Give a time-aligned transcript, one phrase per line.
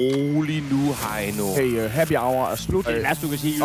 [0.00, 1.54] rolig nu, Heino.
[1.54, 2.86] Hey, uh, happy hour er slut.
[2.86, 3.58] Det er værste, du kan sige.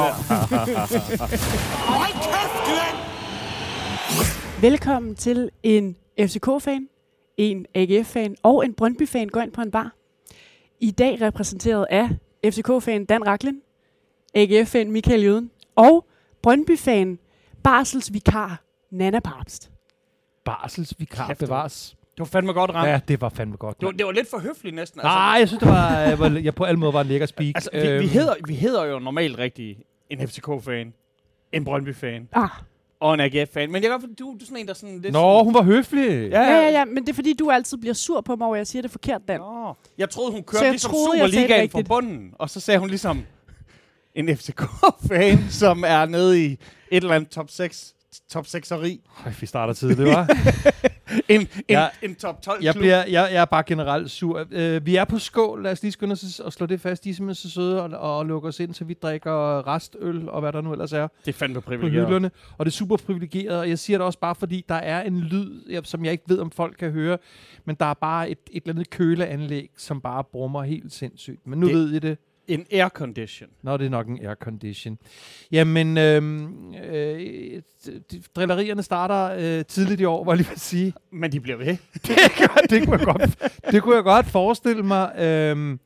[4.62, 6.88] Velkommen til en FCK-fan,
[7.38, 9.96] en AGF-fan og en Brøndby-fan går ind på en bar.
[10.80, 12.10] I dag repræsenteret af
[12.46, 13.62] FCK-fan Dan Raklin,
[14.36, 16.06] AGF-fan Michael Jøden og
[16.44, 17.20] Brøndby-fan
[17.64, 19.72] barselsvikar Nana Papst.
[20.46, 21.96] Barselsvikar Kæft, du- bevares.
[22.12, 22.90] Det var fandme godt ramt.
[22.90, 23.80] Ja, det var fandme godt.
[23.80, 25.02] Det var, det var lidt for høfligt næsten.
[25.04, 27.52] Nej, jeg synes, det var, jeg, var, jeg på alle måder var en lækker speak.
[27.56, 29.78] Altså, vi, vi, Øhm, hedder, vi hedder jo normalt rigtig
[30.10, 30.94] en FCK-fan,
[31.52, 32.50] en Brøndby-fan Ah,
[33.00, 33.72] og en AGF-fan.
[33.72, 35.14] Men jeg kan godt, du, du er sådan en, der sådan lidt...
[35.14, 36.30] Nå, hun var høflig.
[36.30, 38.56] Ja, ja, ja, ja, men det er fordi, du altid bliver sur på mig, hvor
[38.56, 39.40] jeg siger det forkert, Dan.
[39.40, 39.74] Nå.
[39.98, 42.34] Jeg troede, hun kørte ligesom troede, Superligaen fra bunden.
[42.40, 43.24] Og så sagde hun ligesom
[44.16, 46.60] en FCK-fan, som er nede i et
[46.92, 47.94] eller andet top 6
[48.32, 49.00] top 6'eri.
[49.26, 50.28] Øj, vi starter tidligt, var.
[51.30, 51.88] En, en, Ja.
[52.02, 52.82] en top 12 jeg, klub.
[52.82, 54.40] bliver, jeg, jeg er bare generelt sur.
[54.42, 55.64] Uh, vi er på skål.
[55.64, 57.04] Lad os lige skynde os at slå det fast.
[57.04, 60.42] De er simpelthen så søde og, og lukker os ind, så vi drikker restøl og
[60.42, 62.08] hvad der nu ellers er Det er fandme på privilegeret.
[62.08, 62.32] hylderne.
[62.58, 63.60] Og det er super privilegeret.
[63.60, 66.24] Og jeg siger det også bare, fordi der er en lyd, jeg- som jeg ikke
[66.28, 67.18] ved, om folk kan høre.
[67.66, 71.48] Men der er bare et, et eller andet køleanlæg, som bare brummer helt sindssygt.
[71.48, 72.18] Men nu det, ved I det.
[72.48, 73.50] En aircondition.
[73.62, 74.98] Nå, det er nok en aircondition.
[75.52, 77.62] Jamen, øhm, øh,
[78.36, 80.94] drillerierne starter øh, tidligt i år, var jeg lige vil sige.
[81.12, 81.66] Men de bliver ved.
[82.08, 85.16] det, gør- det, kunne jeg godt, det kunne jeg godt forestille mig.
[85.20, 85.80] Øhm,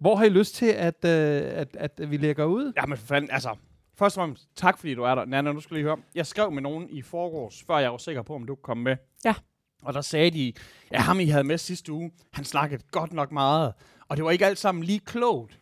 [0.00, 2.72] hvor har I lyst til, at, øh, at, at vi lægger ud?
[2.76, 3.56] Ja, men for fanden, altså...
[3.98, 5.24] Først og fremmest, tak fordi du er der.
[5.24, 5.96] Nana, nu skal du lige høre.
[6.14, 8.82] Jeg skrev med nogen i forgårs, før jeg var sikker på, om du kunne komme
[8.84, 8.96] med.
[9.24, 9.34] Ja.
[9.82, 10.52] Og der sagde de,
[10.92, 13.72] ja, ham I havde med sidste uge, han snakkede godt nok meget.
[14.08, 15.57] Og det var ikke alt sammen lige klogt.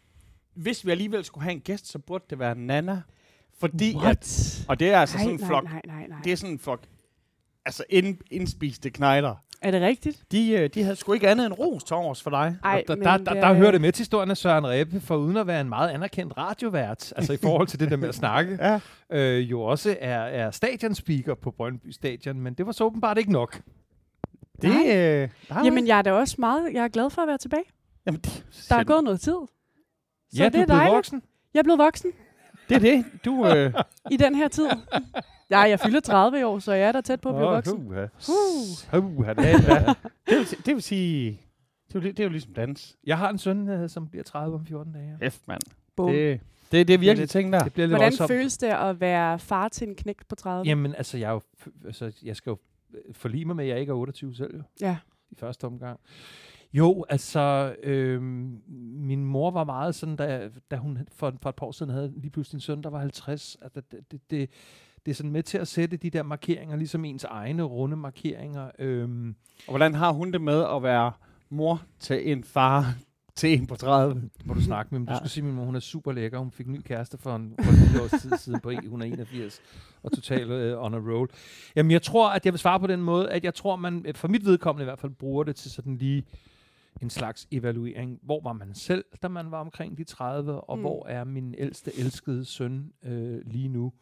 [0.57, 3.03] Hvis vi alligevel skulle have en gæst, så burde det være Nana.
[3.61, 4.65] Fordi, at, What?
[4.69, 6.19] og det er altså nej, sådan en nej, flok, nej, nej, nej.
[6.25, 6.81] det er sådan en flok,
[7.67, 9.35] altså ind, indspiste knejder.
[9.63, 10.23] Er det rigtigt?
[10.33, 12.57] De, øh, de havde sgu ikke andet end ros til for dig.
[12.65, 15.01] Ej, der, der, det der, er- der hører det med til historien af Søren Rebbe,
[15.01, 18.09] for uden at være en meget anerkendt radiovært, altså i forhold til det der med
[18.09, 18.81] at snakke, Ja.
[19.11, 23.33] øh, jo også er, er stadionspeaker på Brøndby Stadion, men det var så åbenbart ikke
[23.33, 23.61] nok.
[24.63, 24.97] Det, Nej.
[24.97, 27.65] øh, der Jamen, jeg er da også meget jeg er glad for at være tilbage.
[28.07, 29.37] Jamen, det, Der er gået noget tid.
[30.33, 31.23] Så ja, det du er er blevet voksen.
[31.55, 32.11] Jeg er blevet voksen
[32.69, 33.05] det er det.
[33.25, 33.75] Du, øh,
[34.13, 34.69] i den her tid.
[35.51, 37.55] Ja, jeg fylder 30 i år, så jeg er da tæt på at blive Åh,
[37.55, 37.83] voksen.
[37.83, 38.07] huha.
[38.95, 39.03] Uh.
[39.17, 39.37] Huha, det
[40.29, 41.41] det, vil, det vil sige,
[41.89, 42.97] det er, jo, det er jo ligesom dans.
[43.05, 45.31] Jeg har en søn, øh, som bliver 30 om 14 dage.
[45.31, 45.61] F, mand.
[45.99, 46.41] Det,
[46.73, 47.59] det, det er virkelig lidt- ting der.
[47.65, 48.29] Det bliver lidt Hvordan voldsomt.
[48.29, 50.67] føles det at være far til en knægt på 30?
[50.69, 51.41] Jamen, altså, jeg, er jo,
[51.87, 52.59] altså, jeg skal jo
[52.95, 54.97] øh, forlige mig med, at jeg ikke er 28 selv, jo, Ja.
[55.31, 56.01] i første omgang.
[56.77, 58.61] Jo, altså, øhm,
[59.01, 62.13] min mor var meget sådan, da, da hun for, for et par år siden havde
[62.17, 63.57] lige pludselig en søn, der var 50.
[63.63, 64.51] Altså, det, det, det,
[65.07, 68.71] det er sådan med til at sætte de der markeringer, ligesom ens egne runde markeringer.
[68.79, 69.35] Øhm,
[69.67, 71.13] Og hvordan har hun det med at være
[71.51, 72.95] mor til en far
[73.35, 74.15] til en på 30?
[74.39, 75.19] det må du snakke med, men du Ja.
[75.19, 76.39] skal sige, at min mor hun er super lækker.
[76.39, 79.61] Hun fik ny kæreste for en, for en lille års tid siden på 181
[80.03, 81.29] og totalt uh, on a roll.
[81.77, 84.15] Jamen, jeg tror, at jeg vil svare på den måde, at jeg tror, man øh,
[84.15, 86.25] for mit vedkommende i hvert fald bruger det til sådan lige
[87.03, 88.19] en slags evaluering.
[88.23, 90.83] Hvor var man selv, da man var omkring de 30, og Mm.
[90.83, 93.93] hvor er min ældste elskede søn øh, lige nu?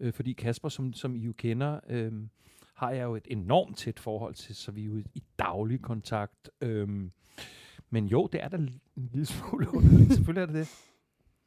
[0.00, 2.12] Øh, fordi Kasper, som, som I jo kender, øh,
[2.74, 6.50] har jeg jo et enormt tæt forhold til, så vi er jo i, daglig kontakt.
[6.60, 6.88] Øh,
[7.90, 10.12] men jo, det er da en lille smule underligt.
[10.14, 10.68] Selvfølgelig er det det.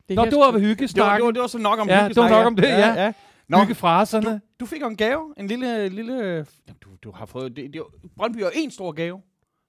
[0.09, 1.17] Det Nå, det var ved Det var, hyggesnakken.
[1.19, 3.03] det, var, det var så nok om Ja, det var nok om det, ja.
[3.03, 3.13] ja.
[3.47, 4.31] Nå, Hyggefraserne.
[4.33, 5.33] du, du fik jo en gave.
[5.37, 5.89] En lille...
[5.89, 6.45] lille
[6.83, 7.55] du, du har fået...
[7.55, 7.81] Det, det,
[8.15, 9.21] Brøndby er en stor gave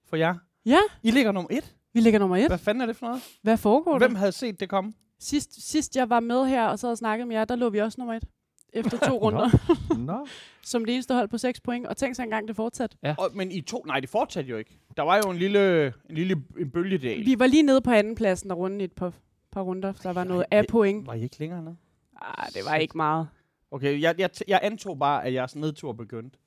[0.09, 0.35] for jer.
[0.65, 1.75] Ja, I ligger nummer et.
[1.93, 2.47] vi ligger nummer et.
[2.47, 3.21] Hvad fanden er det for noget?
[3.41, 4.07] Hvad foregår der?
[4.07, 4.93] Hvem havde set det komme?
[5.19, 7.79] Sidst, sidst jeg var med her og så havde snakket med jer, der lå vi
[7.81, 8.23] også nummer et.
[8.73, 9.49] Efter to runder.
[9.97, 10.27] Nå.
[10.63, 11.87] Som det eneste hold på 6 point.
[11.87, 12.95] Og tænk så engang, det fortsat.
[13.03, 13.15] Ja.
[13.17, 13.83] Og, men I to...
[13.87, 14.79] Nej, det fortsatte jo ikke.
[14.97, 17.25] Der var jo en lille, en lille en bølgedal.
[17.25, 19.13] Vi var lige nede på anden pladsen og runde i et par,
[19.51, 19.91] par runder.
[19.91, 21.07] Der var noget af point.
[21.07, 21.73] Var I ikke længere ned?
[22.21, 23.27] Ah, det var ikke meget.
[23.71, 26.37] Okay, jeg, jeg, jeg antog bare, at jeres nedtur begyndte.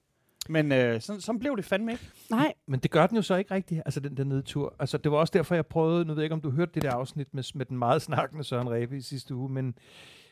[0.48, 2.04] Men øh, sådan, sådan blev det fandme ikke.
[2.30, 4.74] Nej, Men det gør den jo så ikke rigtigt, altså den der nedtur.
[4.78, 6.82] Altså det var også derfor, jeg prøvede, nu ved jeg ikke, om du hørte det
[6.82, 9.74] der afsnit med, med den meget snakkende Søren Ræbe i sidste uge, men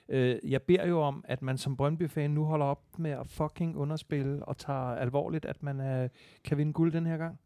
[0.08, 3.76] øh, jeg beder jo om, at man som Brøndby-fan nu holder op med at fucking
[3.76, 6.08] underspille og tager alvorligt, at man øh,
[6.44, 7.38] kan vinde guld den her gang.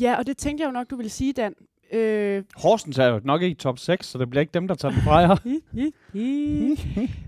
[0.00, 1.54] Ja, og det tænkte jeg jo nok, du ville sige, Dan.
[1.92, 4.74] Øh, Horsens er jo nok ikke i top 6, så det bliver ikke dem, der
[4.74, 5.36] tager den fra jer.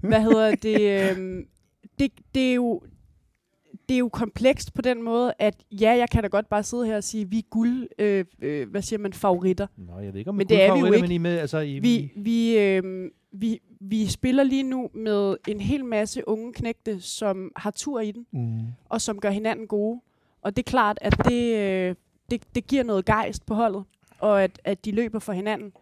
[0.08, 1.10] Hvad hedder det?
[1.10, 1.46] øhm,
[1.98, 2.82] det, det er jo
[3.88, 6.86] det er jo komplekst på den måde, at ja, jeg kan da godt bare sidde
[6.86, 9.66] her og sige, vi er guld, øh, øh, hvad siger man, favoritter.
[9.76, 11.00] Nå, jeg ved ikke, om Men det er vi jo ikke.
[11.00, 15.60] Men I med, altså, I, Vi, vi, øh, vi, vi spiller lige nu med en
[15.60, 18.60] hel masse unge knægte, som har tur i den, mm.
[18.88, 20.00] og som gør hinanden gode.
[20.42, 21.94] Og det er klart, at det, øh,
[22.30, 23.84] det, det giver noget gejst på holdet,
[24.18, 25.72] og at, at de løber for hinanden.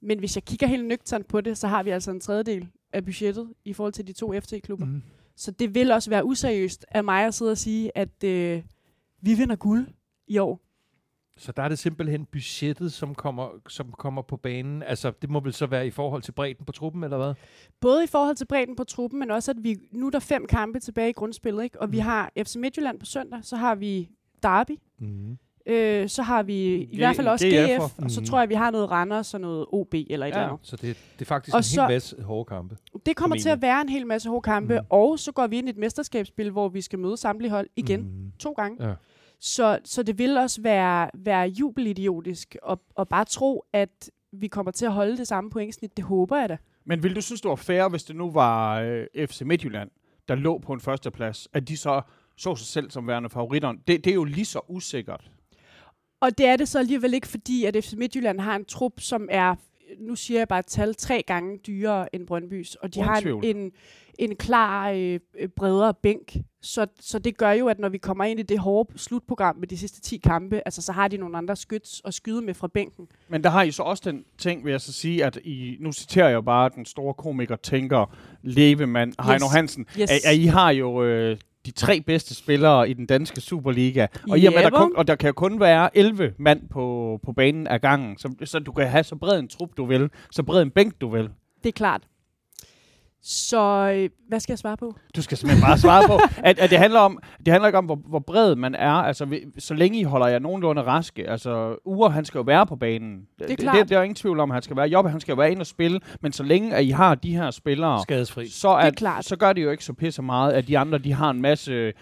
[0.00, 3.04] Men hvis jeg kigger helt nøgternt på det, så har vi altså en tredjedel af
[3.04, 4.86] budgettet i forhold til de to FC-klubber.
[4.86, 5.02] Mm.
[5.36, 8.62] Så det vil også være useriøst af mig at sidde og sige, at øh,
[9.22, 9.86] vi vinder guld
[10.26, 10.60] i år.
[11.36, 14.82] Så der er det simpelthen budgettet, som kommer, som kommer på banen.
[14.82, 17.34] Altså, det må vel så være i forhold til bredden på truppen, eller hvad?
[17.80, 20.46] Både i forhold til bredden på truppen, men også at vi nu er der fem
[20.46, 21.80] kampe tilbage i grundspillet, ikke?
[21.80, 22.02] og vi Mm.
[22.02, 24.10] har FC Midtjylland på søndag, så har vi
[24.42, 25.38] Derby, Mm.
[25.66, 27.86] Øh, så har vi i G- hvert fald også GF'er.
[27.86, 28.26] GF, og så Mhm.
[28.26, 30.36] tror jeg, vi har noget Randers og noget OB eller et Ja.
[30.36, 30.58] eller andet.
[30.62, 32.76] Så det, det er faktisk Og en så- hel masse hårde kampe.
[33.06, 34.86] Det kommer til at være en hel masse hårde kampe, mm.
[34.90, 38.00] og så går vi ind i et mesterskabsspil, hvor vi skal møde samtlige hold igen
[38.00, 38.32] mm.
[38.38, 38.88] To gange.
[38.88, 38.94] Ja.
[39.40, 44.72] Så, så det vil også være, være jubelidiotisk at, at bare tro, at vi kommer
[44.72, 45.96] til at holde det samme pointsnit.
[45.96, 46.56] Det håber jeg da.
[46.86, 49.90] Men vil du synes, det var fair, hvis det nu var øh, FC Midtjylland,
[50.28, 52.02] der lå på en førsteplads, at de så
[52.36, 53.78] så sig selv som værende favoritterne?
[53.86, 55.30] Det, det er jo lige så usikkert.
[56.24, 59.28] Og det er det så alligevel ikke, fordi at FC Midtjylland har en trup, som
[59.30, 59.54] er,
[60.00, 62.74] nu siger jeg bare et tal, tre gange dyrere end Brøndbys.
[62.74, 63.44] Og de Uden har tvivl.
[63.44, 63.72] en, en,
[64.18, 66.36] en klar øh, øh, bredere bænk.
[66.62, 69.68] Så, så det gør jo, at når vi kommer ind i det hårde slutprogram med
[69.68, 72.68] de sidste 10 kampe, altså så har de nogle andre skyts at skyde med fra
[72.68, 73.06] bænken.
[73.28, 75.92] Men der har I så også den ting, vil jeg så sige, at I, nu
[75.92, 79.26] citerer jeg jo bare den store komiker, tænker, levemand, yes.
[79.26, 80.10] Heino Hansen, Yes.
[80.10, 81.36] at, at I har jo øh,
[81.66, 85.06] de tre bedste spillere i den danske Superliga, og, i og med, der, kun, og
[85.06, 88.72] der kan jo kun være 11 mand på, på banen af gangen, så, så du
[88.72, 91.28] kan have så bred en trup, du vil, så bred en bænk, du vil.
[91.62, 92.02] Det er klart.
[93.26, 94.94] Så øh, hvad skal jeg svare på?
[95.16, 97.84] Du skal simpelthen bare svare på, at, at det handler om, det handler ikke om,
[97.84, 98.90] hvor, hvor bred man er.
[98.90, 101.30] Altså, vi- så længe I holder jer nogenlunde raske.
[101.30, 103.20] Altså, Ure, han skal jo være på banen.
[103.38, 103.76] Det, det, klart.
[103.76, 104.86] det, det er jo ingen tvivl om, at han skal være.
[104.88, 106.00] Jobbe, han skal jo være ind og spille.
[106.20, 108.48] Men så længe, at I har de her spillere, Skadesfri.
[108.48, 109.24] så, er, klart.
[109.24, 111.92] så gør det jo ikke så pisse meget, at de andre, de har en masse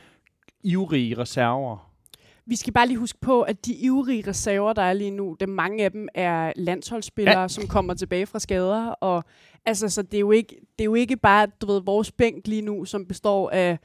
[0.65, 1.89] ivrige reserver.
[2.47, 5.49] Vi skal bare lige huske på, at de ivrige reserver, der er lige nu, det
[5.49, 7.49] mange af dem er landsholdsspillere, ja.
[7.49, 8.87] som kommer tilbage fra skader.
[8.87, 9.25] Og
[9.67, 12.47] altså, så det er jo ikke, det er jo ikke bare, du ved, vores bænk
[12.47, 13.79] lige nu, som består af,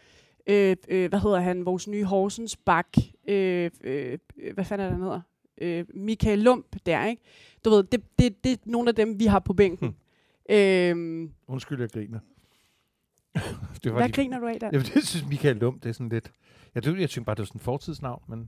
[0.47, 2.87] øh, øh, hvad hedder han, vores nye Horsens bak,
[3.27, 4.17] øh, øh,
[4.53, 5.21] hvad fanden er det, han hedder?
[5.61, 7.21] Øh, Michael Lump der, ikke?
[7.65, 9.87] Du ved, det, det, det er nogle af dem, vi har på bænken.
[9.87, 10.55] Hmm.
[10.55, 12.19] Øhm, Undskyld, jeg griner.
[13.83, 14.69] det hvad griner du af der?
[14.73, 16.31] Jamen, det synes Michael Lum, det er sådan lidt...
[16.75, 18.47] Jeg, det, jeg synes bare, det er sådan en fortidsnavn, men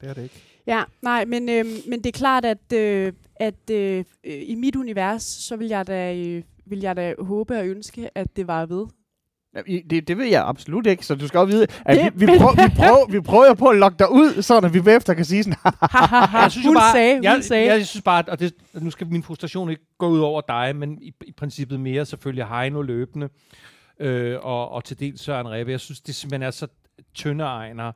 [0.00, 0.42] det er det ikke.
[0.66, 4.76] Ja, nej, men, øh, men det er klart, at, øh, at øh, øh, i mit
[4.76, 8.66] univers, så vil jeg da, øh, vil jeg da håbe og ønske, at det var
[8.66, 8.86] ved.
[9.90, 12.38] Det, det ved jeg absolut ikke, så du skal også vide, at Det- vi, vi,
[12.38, 15.14] prøver, vi, prøver, vi prøver jo på at lokke dig ud, så at vi bagefter
[15.14, 15.58] kan sige sådan,
[16.42, 17.66] jeg synes hun bare, sagde, hun jeg, sagde.
[17.66, 20.76] Jeg, jeg synes bare, og det, nu skal min frustration ikke gå ud over dig,
[20.76, 23.28] men i, i princippet mere selvfølgelig Heino løbende,
[24.00, 25.70] øh, og, og til dels Søren Rebbe.
[25.72, 26.66] Jeg synes, det simpelthen er så
[27.14, 27.92] tynde egner,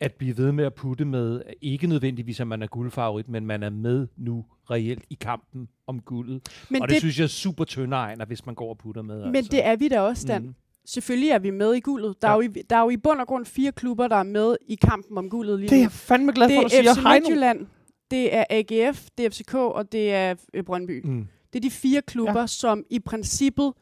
[0.00, 3.62] at blive ved med at putte med, ikke nødvendigvis, at man er guldfavorit, men man
[3.62, 6.48] er med nu reelt i kampen om guldet.
[6.70, 9.02] men og det, det, synes jeg er super tynde egner, hvis man går og putter
[9.02, 9.24] med.
[9.26, 9.50] men altså.
[9.50, 10.42] det er vi da også, Dan.
[10.42, 10.54] Mm.
[10.86, 12.22] Selvfølgelig er vi med i guldet.
[12.22, 12.32] Der, Ja.
[12.32, 14.56] er jo i, der er jo i bund og grund fire klubber, der er med
[14.68, 15.82] i kampen om guldet lige det er nu.
[15.82, 17.08] jeg fandme glad for, det at du siger.
[17.08, 17.20] er FC.
[17.20, 17.66] Midtjylland,
[18.10, 21.00] det er AGF, det er FCK, og det er øh, Brøndby.
[21.04, 21.26] Mm.
[21.52, 22.46] Det er de fire klubber, ja.
[22.46, 23.72] som i princippet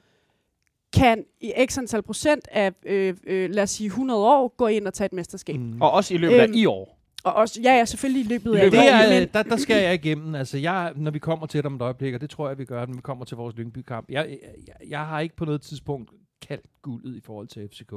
[0.92, 4.86] kan i x antal procent af, øh, øh, lad os sige, 100 år gå ind
[4.86, 5.56] og tage et mesterskab.
[5.56, 5.82] Mm.
[5.82, 6.96] Og også i løbet af Øhm, i år.
[7.24, 9.56] Og også, ja, ja, selvfølgelig i løbet I af løbet Det er, men, der, der
[9.56, 10.34] skal jeg igennem.
[10.34, 12.64] Altså, jeg, når vi kommer til det om et øjeblik, og det tror jeg, vi
[12.64, 14.10] gør, når vi kommer til vores Lyngby-kamp.
[14.10, 16.10] Jeg, jeg, jeg har ikke på noget tidspunkt
[16.48, 17.92] kaldt guldet i forhold til FCK.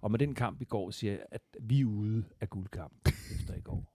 [0.00, 3.54] Og med den kamp i går siger jeg, at vi er ude af guldkamp efter
[3.54, 3.92] i går.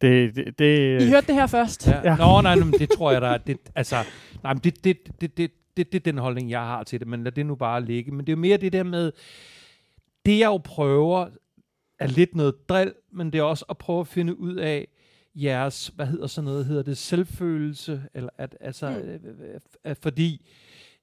[0.00, 1.88] Det, det, det, I hørte det her først.
[1.88, 2.00] Ja.
[2.04, 2.16] Ja.
[2.16, 3.38] Nå, nej, men det tror jeg, der er.
[3.38, 3.96] Det, altså,
[4.42, 7.08] nej, men det, det, det, det, det, det er den holdning, jeg har til det,
[7.08, 8.10] men lad det nu bare ligge.
[8.10, 9.12] Men det er jo mere det der med,
[10.26, 11.28] det jeg jo prøver,
[11.98, 14.88] er lidt noget drill, men det er også at prøve at finde ud af
[15.34, 19.30] jeres, hvad hedder sådan noget, hedder det selvfølelse, eller at, altså, Mm.
[19.30, 19.44] mm.
[19.44, 20.46] øh, øh, fordi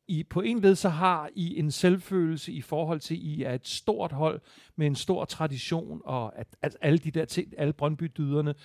[0.07, 3.53] I på en led så har I en selvfølelse i forhold til, at I er
[3.53, 4.41] et stort hold
[4.75, 8.55] med en stor tradition, og at, at alle de der ting, alle Brøndby-dyderne,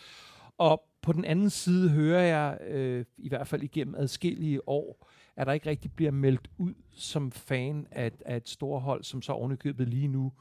[0.59, 5.09] og på den anden side hører jeg, øh, i hvert fald igennem adskillige år,
[5.39, 9.23] at der ikke rigtig bliver meldt ud som fan af, af et stort hold, som
[9.23, 10.33] så ovenikøbet lige nu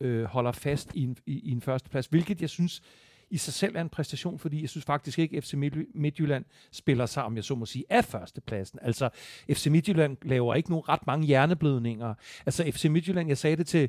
[0.00, 2.82] øh, holder fast i en, i, i en førsteplads, hvilket jeg synes
[3.30, 5.54] i sig selv er en præstation, fordi jeg synes faktisk ikke, at FC
[5.94, 8.78] Midtjylland spiller sig, om jeg så må sige, af førstepladsen.
[8.82, 9.08] Altså,
[9.52, 12.14] FC Midtjylland laver ikke nogen ret mange hjerneblødninger.
[12.46, 13.88] Altså, FC Midtjylland, jeg sagde det til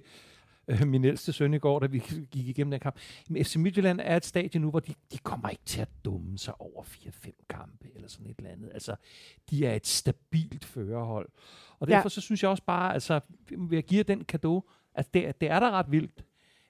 [0.68, 2.00] øh, min ældste søn i går, da vi
[2.32, 2.96] gik igennem den kamp.
[3.30, 6.38] Men FC Midtjylland er et stadie nu, hvor de, de kommer ikke til at dumme
[6.38, 8.70] sig over 4-5 kampe, eller sådan et eller andet.
[8.74, 8.96] Altså,
[9.50, 11.30] de er et stabilt førerhold.
[11.80, 11.94] Og Ja.
[11.96, 13.20] derfor så synes jeg også bare, altså,
[13.50, 16.24] vil jeg give den kado, at det, er- det er da ret vildt,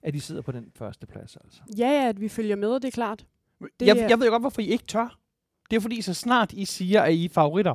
[0.04, 1.62] at de sidder på den første plads, altså.
[1.78, 3.26] Ja, ja, at vi følger med, det er klart.
[3.80, 5.20] Det jeg, er- jeg ved jo godt, hvorfor I ikke tør.
[5.70, 7.74] Det er fordi, så snart I siger, at I er favoritter,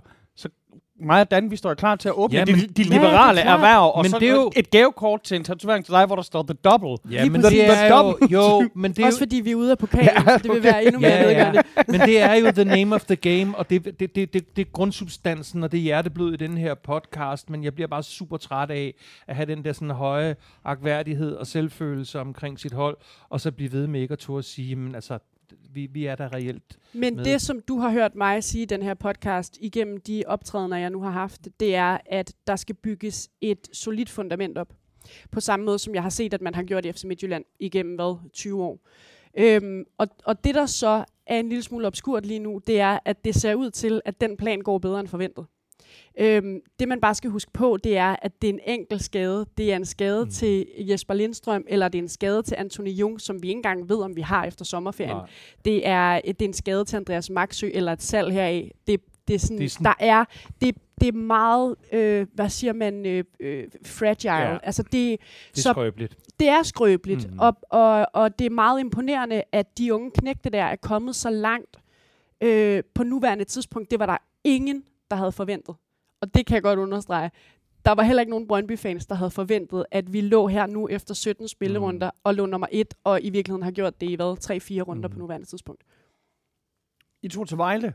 [1.01, 3.41] mig og Dan, vi står klar til at åbne Ja, de, de Ja, er liberale
[3.43, 3.55] klart.
[3.57, 6.17] erhverv, og Men så det er jo- et gavekort til en tatovering til dig, hvor
[6.17, 6.97] der står The Double.
[7.13, 8.29] Ja, Lige men det er The jo, double.
[8.37, 10.51] jo, men det er Også jo, fordi vi er ude af pokalen, Ja, ja, det
[10.53, 11.63] vil være endnu mere ja, ja.
[11.89, 14.67] Men det er jo the name of the game, og det, det, det, det, det
[14.67, 18.37] er grundsubstansen, og det er hjerteblod i den her podcast, men jeg bliver bare super
[18.37, 18.95] træt af
[19.27, 22.97] at have den der sådan høje agtværdighed og selvfølelse omkring sit hold,
[23.31, 25.19] og så blive ved med ikke at turde sige, men altså,
[25.73, 26.79] vi, vi er der reelt.
[26.93, 27.25] Men med.
[27.25, 30.91] det, som du har hørt mig sige i den her podcast, igennem de optrædener, jeg
[30.91, 34.73] nu har haft, det er, at der skal bygges et solidt fundament op.
[35.31, 37.95] På samme måde, som jeg har set, at man har gjort i FC Midtjylland igennem,
[37.95, 38.79] hvad, 20 år.
[39.39, 42.99] Øhm, og, og det, der så er en lille smule obskurt lige nu, det er,
[43.05, 45.47] at det ser ud til, at den plan går bedre end forventet.
[46.21, 49.47] Øhm, det, man bare skal huske på, det er, at det er en enkelt skade.
[49.59, 50.31] Det er en skade Mm.
[50.31, 53.89] til Jesper Lindstrøm, eller det er en skade til Anthony Jung, som vi ikke engang
[53.89, 55.17] ved, om vi har efter sommerferien.
[55.17, 55.29] Nej.
[55.65, 58.71] Det er, det er en skade til Andreas Maxø, eller et salg heraf.
[58.87, 60.25] Det, det er sådan, Det er sådan- der er,
[60.61, 64.33] det, det er meget, øh, hvad siger man, øh, øh, fragile.
[64.35, 64.59] Ja.
[64.63, 65.17] Altså det, Det er
[65.55, 66.17] så skrøbeligt.
[66.41, 67.39] det er skrøbeligt, mm.
[67.39, 71.31] og, og, og det er meget imponerende, at de unge knægte der er kommet så
[71.31, 71.77] langt
[72.41, 73.91] øh, på nuværende tidspunkt.
[73.91, 75.75] Det var der ingen, der havde forventet.
[76.21, 77.31] Og det kan jeg godt understrege.
[77.85, 81.15] Der var heller ikke nogen Brøndby-fans, der havde forventet, at vi lå her nu efter
[81.15, 82.21] 17 spillerunder mm.
[82.25, 84.37] og lå nummer et, og i virkeligheden har gjort det i hvad,
[84.79, 85.13] 3-4 runder Mhm.
[85.15, 85.83] på nuværende tidspunkt.
[87.23, 87.95] I tog til Vejle.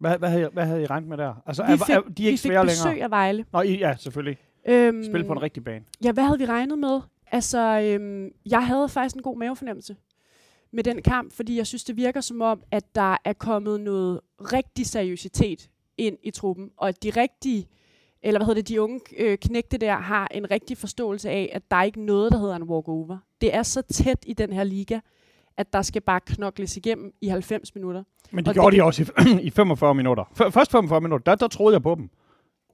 [0.00, 1.34] Hvad, hvad, havde, I- hvad havde I regnet med der?
[1.46, 3.04] Altså, Vi er, fik, er, de er vi ikke fik svære besøg længere?
[3.04, 3.44] af Vejle.
[3.52, 4.38] Nå, I, ja, selvfølgelig.
[4.68, 5.84] Øhm, Spil på en rigtig bane.
[6.04, 7.00] Ja, hvad havde vi regnet med?
[7.26, 9.96] Altså, øhm, jeg havde faktisk en god mavefornemmelse
[10.70, 14.20] med den kamp, fordi jeg synes, det virker som om, at der er kommet noget
[14.40, 17.68] rigtig seriøsitet ind i truppen, og at de rigtige,
[18.22, 21.62] eller hvad hedder det, de unge øh, knægte der, har en rigtig forståelse af, at
[21.70, 23.18] der er ikke noget, der hedder en walkover.
[23.40, 25.00] Det er så tæt i den her liga,
[25.56, 28.02] at der skal bare knokles igennem i 90 minutter.
[28.30, 30.24] Men de Og gjorde det- det også i, i 45 minutter.
[30.24, 32.10] F- først 45 minutter, der, der troede jeg på dem.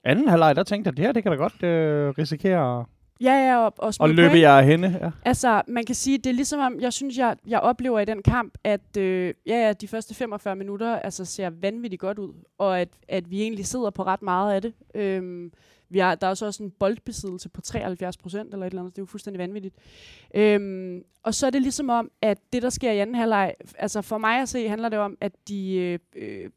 [0.05, 2.85] Anden halvleg, der tænkte jeg, det her, det kan da godt øh, risikere
[3.21, 4.99] Ja, ja, og, og, smide løbe af hende.
[5.01, 5.11] Ja.
[5.25, 8.23] Altså, man kan sige, det er ligesom om, jeg synes, jeg, jeg oplever i den
[8.23, 12.81] kamp, at øh, ja, ja, de første 45 minutter altså, ser vanvittigt godt ud, og
[12.81, 14.75] at, at vi egentlig sidder på ret meget af det.
[14.95, 15.53] Øhm,
[15.89, 18.97] vi har, der er så også en boldbesiddelse på 73 procent, eller et eller andet,
[18.97, 19.75] det er jo fuldstændig vanvittigt.
[20.35, 24.03] Øhm, og så er det ligesom om, at det, der sker i anden halvleg, altså
[24.03, 26.51] for mig at se, handler det om, at de øh, øh,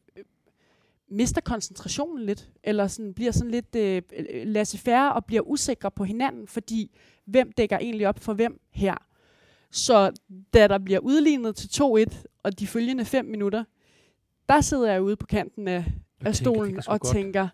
[1.10, 4.02] mister koncentrationen lidt, eller sådan, bliver sådan lidt øh,
[4.46, 6.92] laissez-faire og bliver usikre på hinanden, fordi
[7.26, 8.96] hvem dækker egentlig op for hvem her?
[9.72, 10.12] Så
[10.54, 13.64] da der bliver udlignet til 2-1, og de følgende 5 minutter,
[14.50, 17.14] der sidder jeg ude på kanten af, tænker, af stolen sgu og godt.
[17.16, 17.48] tænker,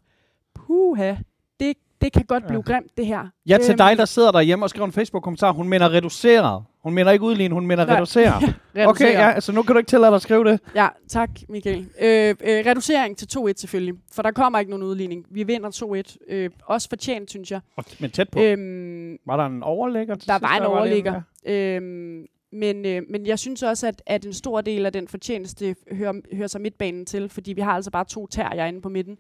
[0.54, 1.16] puha,
[1.60, 2.48] det, det kan godt Ja.
[2.48, 3.28] blive grimt, det her.
[3.46, 5.52] Ja, til Øhm, dig, der sidder derhjemme og skriver en Facebook-kommentar.
[5.52, 6.64] Hun mener reduceret.
[6.84, 7.96] Hun mener ikke udlignet, hun mener Nej.
[7.96, 8.34] reduceret.
[8.44, 8.88] reducerer.
[8.88, 10.60] Okay, ja, altså nu kan du ikke tillade dig at skrive det.
[10.75, 11.90] Ja, tak Michael.
[12.02, 12.36] Øh, øh,
[12.66, 15.25] reducering til 2-1 selvfølgelig, for der kommer ikke nogen udligning.
[15.32, 16.34] Vi vinder 2-1.
[16.34, 17.60] Øh, også fortjent, synes jeg.
[18.00, 18.40] Men tæt på.
[18.40, 21.22] Øhm, Var der en overlægger til der sidst, var en det overligger.
[21.46, 21.75] Ja.
[21.75, 25.75] Øhm, men, øh, men jeg synes også, at, at en stor del af den fortjeneste
[25.92, 29.18] hører, hører sig midtbanen til, fordi vi har altså bare to terrier inde på midten.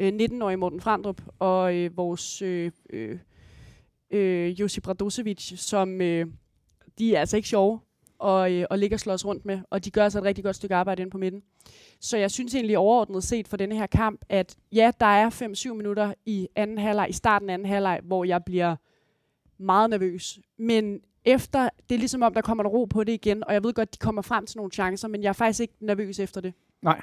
[0.00, 3.18] Øh, 19-årige Morten Frandrup og øh, vores øh, øh,
[4.10, 6.26] øh, Josip Radosevic, som øh,
[7.00, 7.80] de er altså ikke sjove
[8.18, 10.44] og, øh, og ligger og slår os rundt med, og de gør altså et rigtig
[10.44, 11.42] godt stykke arbejde inde på midten.
[12.00, 15.30] Så jeg synes egentlig overordnet set for denne her kamp, at ja, der er
[15.70, 18.76] 5-7 minutter i anden halvleg, i starten af anden halvleg, hvor jeg bliver
[19.58, 20.38] meget nervøs.
[20.58, 23.64] Men efter, det er ligesom om, der kommer der ro på det igen, og jeg
[23.64, 26.40] ved godt, de kommer frem til nogle chancer, men jeg er faktisk ikke nervøs efter
[26.40, 27.02] det, Nej.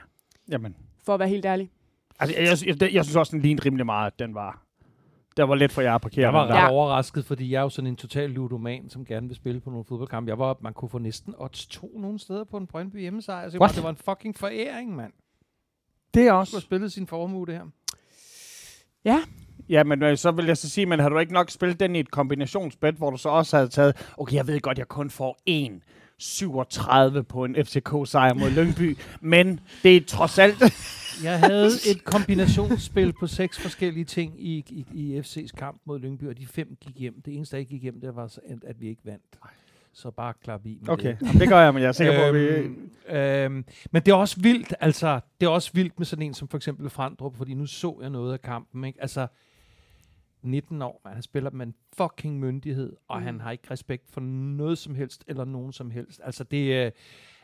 [0.49, 0.75] Jamen.
[1.05, 1.71] for at være helt ærlig.
[2.19, 4.66] Altså, jeg, jeg, jeg, jeg synes også, den lignede rimelig meget, at den var...
[5.37, 6.25] Der var let for jer at parkere.
[6.25, 6.55] Jeg var ret.
[6.55, 6.71] Ja.
[6.71, 9.85] overrasket, fordi jeg er jo sådan en total ludoman, som gerne vil spille på nogle
[9.85, 10.29] fodboldkampe.
[10.29, 13.43] Jeg var, man kunne få næsten odds 2 nogle steder på en Brøndby hjemmesejr.
[13.43, 15.13] Altså, var, det var en fucking foræring, mand.
[16.13, 16.59] Det er Du har også...
[16.59, 17.65] spillet sin formue, det her.
[19.69, 21.95] Ja, men øh, så vil jeg så sige, men har du ikke nok spillet den
[21.95, 25.09] i et kombinationsbet, hvor du så også havde taget, okay, jeg ved godt, jeg kun
[25.09, 25.79] får én
[26.19, 30.63] 37 på en FCK-sejr mod Lyngby, men det er trods alt...
[31.23, 36.23] Jeg havde et kombinationsspil på seks forskellige ting i, i, i FC's kamp mod Lyngby,
[36.23, 37.21] og de fem gik hjem.
[37.25, 39.39] Det eneste, der ikke gik hjem, det var, så, at vi ikke vandt.
[39.93, 41.17] Så bare klap i med Okay, det.
[41.21, 42.39] jamen, det gør jeg, men jeg er sikker på, at vi...
[42.39, 46.33] Øhm, øhm, men det er også vildt, altså, det er også vildt med sådan en
[46.33, 49.01] som for eksempel Frandrup, fordi nu så jeg noget af kampen, ikke?
[49.01, 49.27] Altså,
[50.47, 53.25] 19 år, man, han spiller med en fucking myndighed, og mm.
[53.25, 56.21] han har ikke respekt for noget som helst, eller nogen som helst.
[56.23, 56.91] Altså, det er,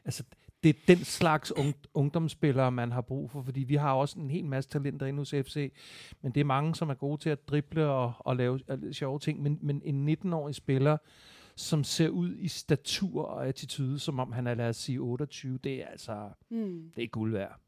[0.05, 0.24] altså,
[0.63, 4.29] det er den slags ung, ungdomsspillere, man har brug for, fordi vi har også en
[4.29, 5.74] hel masse talenter inde hos FC,
[6.22, 9.19] men det er mange, som er gode til at drible og, og lave øh, sjove
[9.19, 10.98] ting, men, men en 19-årig spiller,
[11.55, 15.57] som ser ud i statur og attitude, som om han er, lad os sige, 28,
[15.57, 16.91] det er altså, Hmm.
[16.95, 17.60] det er guld værd.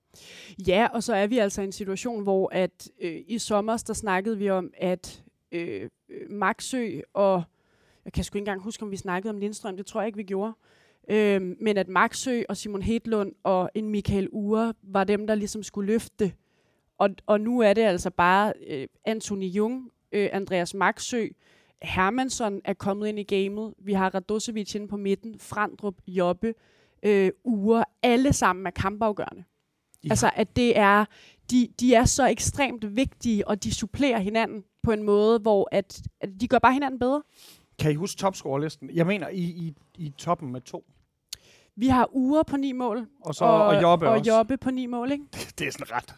[0.68, 3.94] Ja, og så er vi altså i en situation, hvor at øh, i sommer, der
[3.94, 5.24] snakkede vi om, at
[5.56, 5.90] øh,
[6.30, 7.44] Maxø og,
[8.06, 10.18] jeg kan sgu ikke engang huske, om vi snakkede om Lindstrøm, det tror jeg ikke,
[10.18, 10.54] vi gjorde,
[11.10, 15.64] øh, men at Maxø og Simon Hedlund og en Michael Ure var dem, der ligesom
[15.64, 16.34] skulle løfte
[16.98, 21.28] og, og nu er det altså bare øh, Anthony Jung, øh, Andreas Maxø,
[21.82, 23.74] Hermansson er kommet ind i gamet.
[23.80, 26.54] Vi har Radosevic inde på midten, Frandrup, Jobbe,
[27.04, 27.86] øh, Ure.
[28.04, 29.44] Alle sammen er kampafgørende.
[30.04, 30.10] Ja.
[30.10, 31.06] Altså, at det er,
[31.52, 36.02] de, de er så ekstremt vigtige, og de supplerer hinanden på en måde, hvor at,
[36.22, 37.24] at de gør bare hinanden bedre.
[37.80, 38.90] Kan I huske topscore-listen?
[38.94, 40.86] Jeg mener, i, i, i toppen med to.
[41.76, 43.08] Vi har Ure på ni mål.
[43.22, 44.32] Og, så, og, og Jobbe og også.
[44.32, 45.26] Jobbe på ni mål, ikke?
[45.60, 46.16] Det er sådan ret.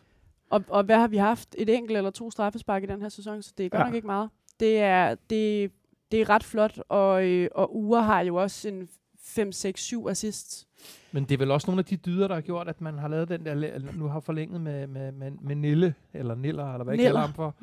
[0.49, 1.55] Og, og hvad har vi haft?
[1.57, 3.85] Et enkelt eller to straffespark i den her sæson, så det er godt ja.
[3.85, 4.29] nok ikke meget.
[4.59, 5.71] Det er, det,
[6.11, 8.89] det er ret flot, og, øh, og Ure har jo også en
[9.27, 10.67] 5, 6, 7 assists.
[11.11, 13.07] Men det er vel også nogle af de dyder, der har gjort, at man har
[13.07, 16.95] lavet den der, nu har forlænget med, med, med, med Nille, eller Niller, eller hvad
[16.95, 17.55] jeg kalder ham for.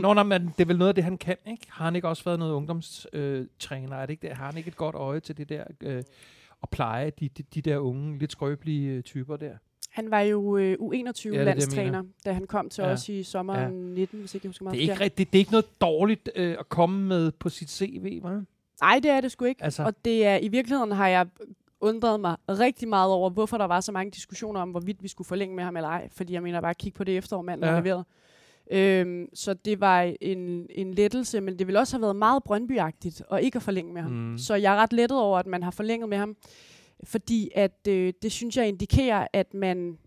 [0.00, 1.66] Nå, nej, men det er vel noget af det, han kan, ikke?
[1.68, 3.92] Har han ikke også været noget ungdomstræner?
[3.92, 4.36] Øh, er det ikke det?
[4.36, 6.02] Har han ikke et godt øje til det der, øh,
[6.62, 9.52] at pleje de, de, de der unge, lidt skrøbelige øh, typer der?
[9.90, 12.90] Han var jo øh, U21-landstræner, ja, da han kom til ja.
[12.90, 13.94] os i sommeren ja.
[13.94, 14.78] 19, hvis ikke jeg husker meget.
[14.78, 17.70] Det er, ikke, det, det er ikke noget dårligt øh, at komme med på sit
[17.70, 18.53] CV, hva'?
[18.80, 19.64] Nej, det er det sgu ikke.
[19.64, 19.82] Altså.
[19.82, 21.26] Og det er, i virkeligheden har jeg
[21.80, 25.28] undret mig rigtig meget over, hvorfor der var så mange diskussioner om, hvorvidt vi skulle
[25.28, 26.08] forlænge med ham eller ej.
[26.12, 27.80] Fordi jeg mener bare, kigge på det efterår, manden ja.
[27.80, 28.04] leveret.
[28.70, 33.22] Øhm, så det var en, en lettelse, men det ville også have været meget brøndbyagtigt
[33.30, 34.10] at ikke at forlænge med ham.
[34.12, 34.38] Mm.
[34.38, 36.36] Så jeg er ret lettet over, at man har forlænget med ham
[37.04, 39.98] fordi at øh, det synes jeg indikerer, at man,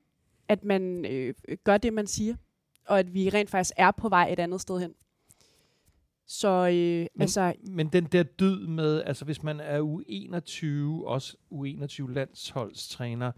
[0.47, 1.33] at man øh,
[1.63, 2.35] gør det, man siger,
[2.87, 4.93] og at vi rent faktisk er på vej et andet sted hen.
[6.27, 7.53] Så øh, men, altså...
[7.69, 13.31] Men den der dyd med, altså hvis man er U21, også U21 landsholdstræner,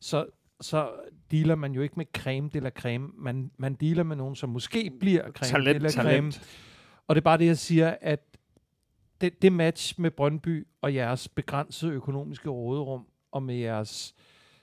[0.00, 0.26] så,
[0.60, 0.90] så
[1.30, 3.08] dealer man jo ikke med creme la creme.
[3.14, 6.08] Man, man dealer med nogen, som måske bliver creme talent, la creme.
[6.08, 6.42] Talent.
[7.06, 8.38] Og det er bare det, jeg siger, at
[9.20, 14.14] det, det match med Brøndby og jeres begrænsede økonomiske råderum, og med jeres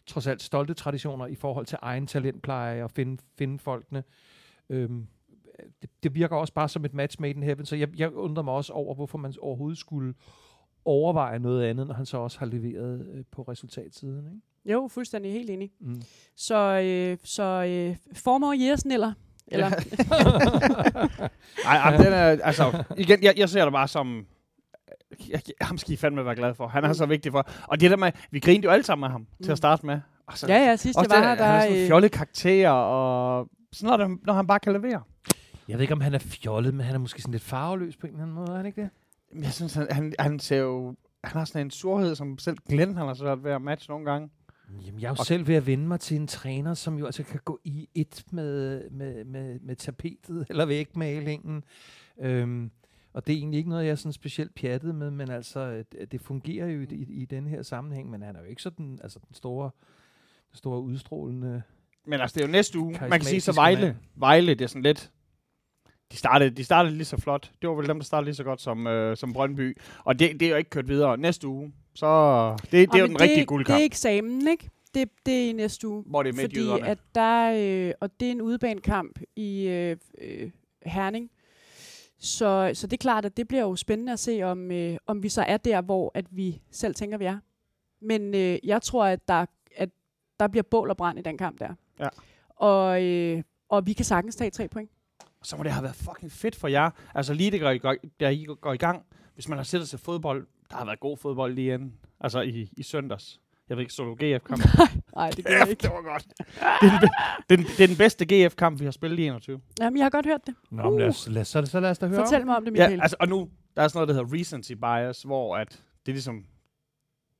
[0.05, 4.03] trods alt stolte traditioner i forhold til egen talentpleje og finde, finde folkene,
[4.69, 5.07] øhm,
[5.81, 8.43] det, det virker også bare som et match made in heaven, så jeg, jeg undrer
[8.43, 10.13] mig også over, hvorfor man overhovedet skulle
[10.85, 14.25] overveje noget andet, når han så også har leveret øh, på resultatsiden.
[14.25, 14.73] Ikke?
[14.73, 15.71] Jo, fuldstændig helt enig.
[15.79, 16.01] Mm.
[16.35, 19.13] Så, øh, så øh, formår Jersen eller?
[19.47, 19.67] eller?
[21.65, 24.25] Ej, den er, altså, igen, jeg, jeg ser det bare som
[25.29, 26.67] jeg, ham skal I fandme være glad for.
[26.67, 26.93] Han er mm.
[26.93, 27.49] så vigtig for.
[27.67, 29.43] Og det der med, vi grinede jo alle sammen med ham mm.
[29.43, 29.57] til at mm.
[29.57, 29.99] starte med.
[30.27, 31.45] Og så, ja, ja, sidst jeg var der...
[31.45, 31.87] Han er sådan øh...
[31.87, 35.01] fjolle karakter, og sådan noget, når han bare kan levere.
[35.67, 38.07] Jeg ved ikke, om han er fjollet, men han er måske sådan lidt farveløs på
[38.07, 38.89] en eller anden måde, er han ikke det?
[39.43, 40.95] Jeg synes, han, han, han ser jo...
[41.23, 44.11] Han har sådan en surhed, som selv Glenn han har svært ved at matche nogle
[44.11, 44.29] gange.
[44.85, 47.05] Jamen, jeg er jo og selv ved at vende mig til en træner, som jo
[47.05, 51.63] altså kan gå i et med, med, med, med tapetet eller vægmalingen.
[52.19, 52.71] Øhm,
[53.13, 56.21] og det er egentlig ikke noget, jeg er sådan specielt pjattet med, men altså, det
[56.21, 59.19] fungerer jo i, i, i den her sammenhæng, men han er jo ikke sådan, altså
[59.27, 59.69] den store,
[60.51, 61.61] den store udstrålende...
[62.05, 62.97] Men altså, det er jo næste uge.
[63.01, 63.97] Man kan sige så Vejle.
[64.15, 65.11] Vejle, det er sådan lidt...
[66.13, 67.51] De startede, de startede lige så flot.
[67.61, 69.77] Det var vel dem, der startede lige så godt som, øh, som Brøndby.
[70.03, 71.17] Og det, det er jo ikke kørt videre.
[71.17, 72.51] Næste uge, så...
[72.61, 73.75] Det, det er jo den rigtige guldkamp.
[73.75, 74.69] Det er eksamen, ikke?
[74.93, 76.03] Det, det er i næste uge.
[76.07, 80.51] Hvor det er Fordi at der, øh, og det er en udebanekamp i øh, øh,
[80.85, 81.29] Herning.
[82.19, 85.23] Så, så det er klart, at det bliver jo spændende at se, om, øh, om
[85.23, 87.37] vi så er der, hvor at vi selv tænker, vi er.
[88.01, 89.45] Men øh, jeg tror, at der,
[89.75, 89.89] at
[90.39, 91.73] der bliver bål og brand i den kamp der.
[91.99, 92.07] Ja.
[92.49, 94.89] Og, øh, og vi kan sagtens tage tre point.
[95.43, 96.89] Så må det have været fucking fedt for jer.
[97.15, 99.05] Altså lige det går, går, der I går i gang.
[99.33, 101.93] Hvis man har sættet sig fodbold, der har været god fodbold lige inden.
[102.19, 103.39] Altså i, i søndags.
[103.69, 104.61] Jeg ved ikke, så du GF-kamp?
[105.15, 105.81] Nej, det gør jeg ikke.
[105.81, 106.27] Det var godt.
[106.39, 107.09] det,
[107.49, 109.61] er den, det er den bedste GF-kamp, vi har spillet i 21.
[109.79, 110.55] Jamen, jeg har godt hørt det.
[110.71, 110.99] Nå, uh.
[110.99, 112.47] lad, os, lad, så, så lad os da høre Fortæl om.
[112.47, 112.93] mig om det, Michael.
[112.93, 115.69] Ja, altså, og nu, der er sådan noget, der hedder recency bias, hvor at
[116.05, 116.45] det er ligesom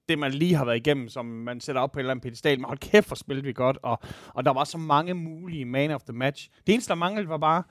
[0.10, 2.60] det, man lige har været igennem, som man sætter op på et eller andet pedestal.
[2.60, 5.92] Men hold kæft, hvor spillede vi godt, og, og der var så mange mulige man
[5.92, 6.50] of the match.
[6.68, 7.64] Det eneste, der manglede, var bare,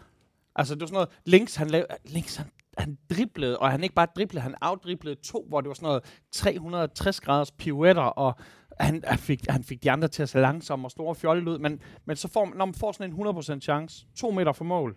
[0.56, 2.46] altså det var sådan noget, Links, han, lavede, Links, han
[2.78, 6.20] han driblede, og han ikke bare driblede, han outdriblede to, hvor det var sådan noget
[6.32, 8.34] 360 graders pirouetter, og
[8.80, 11.58] han, han, fik, han fik de andre til at se langsomme og store fjollet ud,
[11.58, 14.96] men, men så får, når man får sådan en 100% chance, to meter for mål,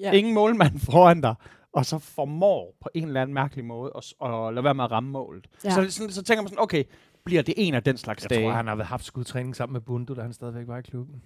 [0.00, 0.12] ja.
[0.12, 1.34] ingen målmand foran dig,
[1.72, 4.90] og så formår på en eller anden mærkelig måde at, at lade være med at
[4.90, 5.46] ramme målet.
[5.64, 5.70] Ja.
[5.70, 6.84] Så, så, så tænker man sådan, okay,
[7.24, 8.40] bliver det en af den slags jeg dage?
[8.40, 11.22] Jeg tror, han har haft skudtræning sammen med Bundu, da han stadigvæk var i klubben.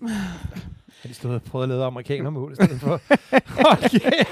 [1.02, 3.00] de stået og prøvet at lede amerikanermål i stedet for?
[3.72, 4.24] okay,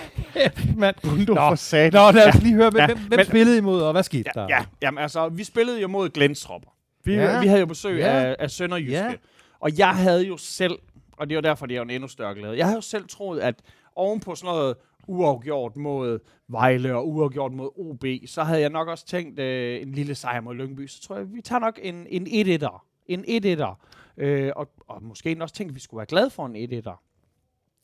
[0.76, 0.96] mand.
[1.02, 1.40] Bundu Nå.
[1.40, 1.92] for sat.
[1.92, 4.30] Nå, lad os lige høre, hvem, ja, hvem, hvem men, spillede imod, og hvad skete
[4.36, 4.46] ja, der?
[4.48, 6.70] Ja, jamen altså, vi spillede jo mod Glensropper.
[7.04, 7.40] Vi, ja.
[7.40, 8.06] vi havde jo besøg ja.
[8.06, 8.96] af, af Sønderjyske.
[8.96, 9.12] Ja.
[9.60, 10.78] Og jeg havde jo selv,
[11.12, 13.04] og det var derfor, det er jo en endnu større glæde, jeg havde jo selv
[13.08, 13.54] troet, at
[13.96, 14.76] oven på sådan noget
[15.06, 19.92] uafgjort mod Vejle og uafgjort mod OB, så havde jeg nok også tænkt øh, en
[19.92, 20.86] lille sejr mod Lyngby.
[20.86, 22.84] Så tror jeg, vi tager nok en, en 1-1'er.
[23.06, 23.74] En 1-1'er.
[24.16, 27.02] Øh, og, og måske også tænkt, at vi skulle være glade for en 1-1'er.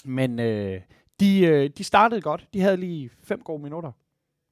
[0.05, 0.81] Men øh,
[1.21, 2.49] de, øh, de startede godt.
[2.55, 3.93] De havde lige fem gode minutter.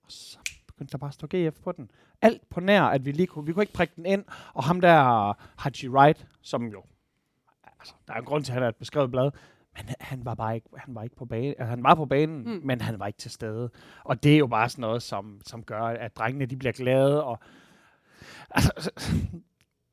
[0.02, 1.90] Og så begyndte der bare at stå GF på den.
[2.22, 4.24] Alt på nær, at vi lige kunne, vi kunne ikke prikke den ind.
[4.54, 6.82] Og ham der, Haji Wright, som jo,
[7.78, 9.30] altså, der er en grund til, at han er et beskrevet blad,
[9.76, 11.54] men han var bare ikke, han var ikke på banen.
[11.58, 12.60] Altså, han var på banen, mm.
[12.64, 13.70] men han var ikke til stede.
[14.04, 17.24] Og det er jo bare sådan noget, som, som gør, at drengene de bliver glade.
[17.24, 17.38] Og,
[18.50, 18.90] altså,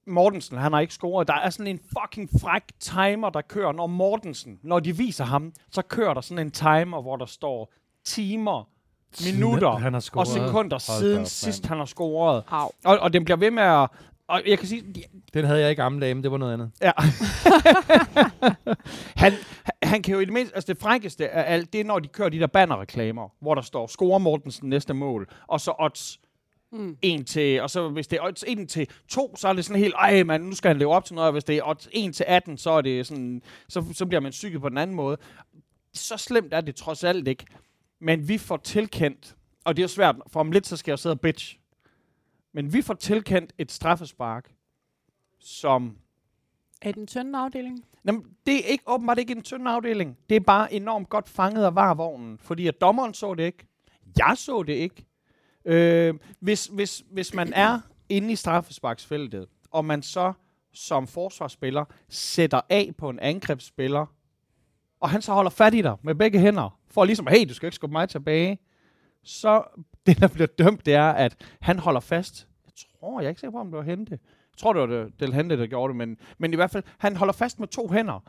[0.07, 1.27] Mortensen, han har ikke scoret.
[1.27, 5.53] Der er sådan en fucking fræk timer, der kører, når Mortensen, når de viser ham,
[5.71, 8.69] så kører der sådan en timer, hvor der står timer,
[9.25, 12.43] minutter han har og sekunder Hold siden op, sidst, han har scoret.
[12.47, 12.69] Au.
[12.85, 13.89] Og, og den bliver ved med at...
[14.27, 16.53] Og jeg kan sige, de, Den havde jeg i gamle dage, men det var noget
[16.53, 16.71] andet.
[16.81, 16.91] Ja.
[19.23, 19.33] han,
[19.83, 22.07] han kan jo i det mindste, altså det frækkeste af alt, det er, når de
[22.07, 26.19] kører de der bannerreklamer, hvor der står, score Mortensen næste mål, og så odds
[26.71, 26.97] Mm.
[27.01, 29.81] 1 til, og så hvis det er odds 1 til 2, så er det sådan
[29.81, 31.89] helt, ej man, nu skal han leve op til noget, og hvis det er odds
[31.91, 34.95] 1 til 18, så er det sådan, så, så bliver man psyket på den anden
[34.95, 35.17] måde.
[35.93, 37.45] Så slemt er det trods alt ikke.
[38.01, 39.35] Men vi får tilkendt,
[39.65, 41.57] og det er jo svært, for om lidt, så skal jeg sidde og bitch.
[42.57, 44.51] Men vi får tilkendt et straffespark,
[45.39, 45.97] som
[46.81, 47.85] Er den tynde afdeling?
[48.05, 50.17] Jamen, det er ikke, åbenbart ikke en tynd afdeling.
[50.29, 53.67] Det er bare enormt godt fanget af varvognen, fordi at dommeren så det ikke.
[54.17, 55.05] Jeg så det ikke.
[55.65, 60.33] Øh, hvis, hvis, hvis man er inde i straffesparksfeltet, og man så
[60.73, 64.05] som forsvarsspiller sætter af på en angrebsspiller,
[64.99, 67.67] og han så holder fat i dig med begge hænder, for ligesom, hey, du skal
[67.67, 68.59] ikke skubbe mig tilbage,
[69.23, 69.63] så
[70.13, 72.47] det, der bliver dømt, det er, at han holder fast.
[72.65, 74.11] Jeg tror, jeg er ikke sikker på, om det var Hente.
[74.11, 76.83] Jeg tror, det var det, Del Hente, der gjorde det, men, men i hvert fald,
[76.97, 78.23] han holder fast med to hænder.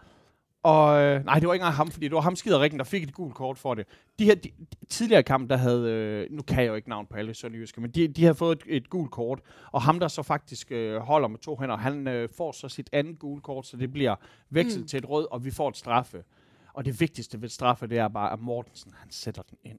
[0.62, 3.02] Og øh, nej, det var ikke engang ham, fordi det var ham skider der fik
[3.02, 3.86] et gult kort for det.
[4.18, 7.06] De her de, de, tidligere kamp, der havde, øh, nu kan jeg jo ikke navn
[7.06, 9.40] på alle sønderjyske, men de, de havde fået et, et gult kort,
[9.72, 12.90] og ham der så faktisk øh, holder med to hænder, han øh, får så sit
[12.92, 14.16] andet gult kort, så det bliver
[14.50, 14.88] vekslet mm.
[14.88, 16.24] til et rød, og vi får et straffe.
[16.72, 19.78] Og det vigtigste ved straffe, det er bare, at Mortensen, han sætter den ind.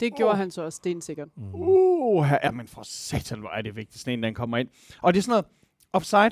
[0.00, 0.38] Det gjorde Åh.
[0.38, 1.28] han så også stensikkert.
[1.52, 4.68] Uh, her, ja, men for satan, hvor er det vigtigt, sådan en, den kommer ind.
[5.02, 5.44] Og det er sådan noget,
[5.92, 6.30] offside,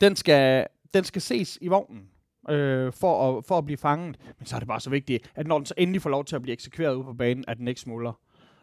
[0.00, 2.08] den skal, den skal ses i vognen,
[2.50, 4.16] øh, for, at, for at blive fanget.
[4.38, 6.36] Men så er det bare så vigtigt, at når den så endelig får lov til
[6.36, 8.12] at blive eksekveret ude på banen, at den ikke smuldrer.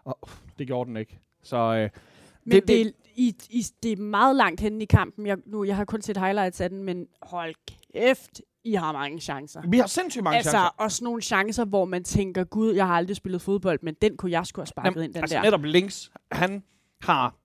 [0.03, 1.19] Og uh, det gjorde den ikke.
[1.43, 1.89] Så øh,
[2.43, 5.25] Men Det- det, det, I, I, det er meget langt henne i kampen.
[5.27, 7.55] Jeg, nu, jeg har kun set highlights af den, men hold
[7.93, 9.61] kæft, I har mange chancer.
[9.69, 10.75] vi har sindssygt mange altså, chancer.
[10.77, 14.31] også nogle chancer, hvor man tænker, gud, jeg har aldrig spillet fodbold, men den kunne
[14.31, 15.41] jeg sgu have sparket ind, den altså der.
[15.41, 16.63] netop links, han
[17.01, 17.35] har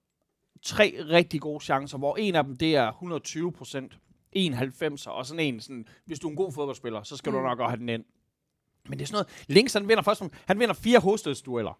[0.62, 3.98] tre rigtig gode chancer, hvor en af dem, det er 120 procent.
[4.32, 7.38] 91 og sådan en, sådan, hvis du er en god fodboldspiller, så skal mm.
[7.38, 8.04] Du nok godt have den ind.
[8.88, 11.78] Men det er sådan noget, Links han vinder først, han vinder fire hovedstødsdueller.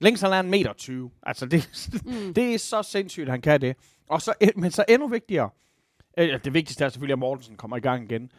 [0.00, 1.10] Links han er en meter 20.
[1.22, 2.34] Altså det, Mm.
[2.36, 3.76] det er så sindssygt, han kan det.
[4.08, 5.50] Og så, men så endnu vigtigere,
[6.16, 8.32] øh, det vigtigste er selvfølgelig, at Mortensen kommer i gang igen.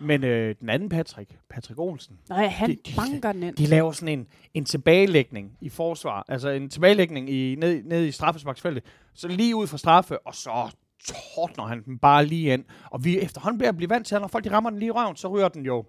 [0.00, 3.56] Men øh, den anden Patrick, Patrick Olsen, Nej, han det- banker den ind.
[3.56, 6.24] de laver sådan en, en tilbagelægning i forsvar.
[6.28, 8.84] Altså en tilbagelægning i, ned, ned i straffesparksfeltet.
[9.14, 12.64] Så lige ud fra straffe, og så tordner han den bare lige ind.
[12.90, 14.90] Og vi efterhånden bliver blive vant til, at når folk de rammer den lige i
[14.90, 15.84] røven, så ryger den jo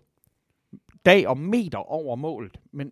[1.05, 2.59] dag og meter over målet.
[2.71, 2.91] Men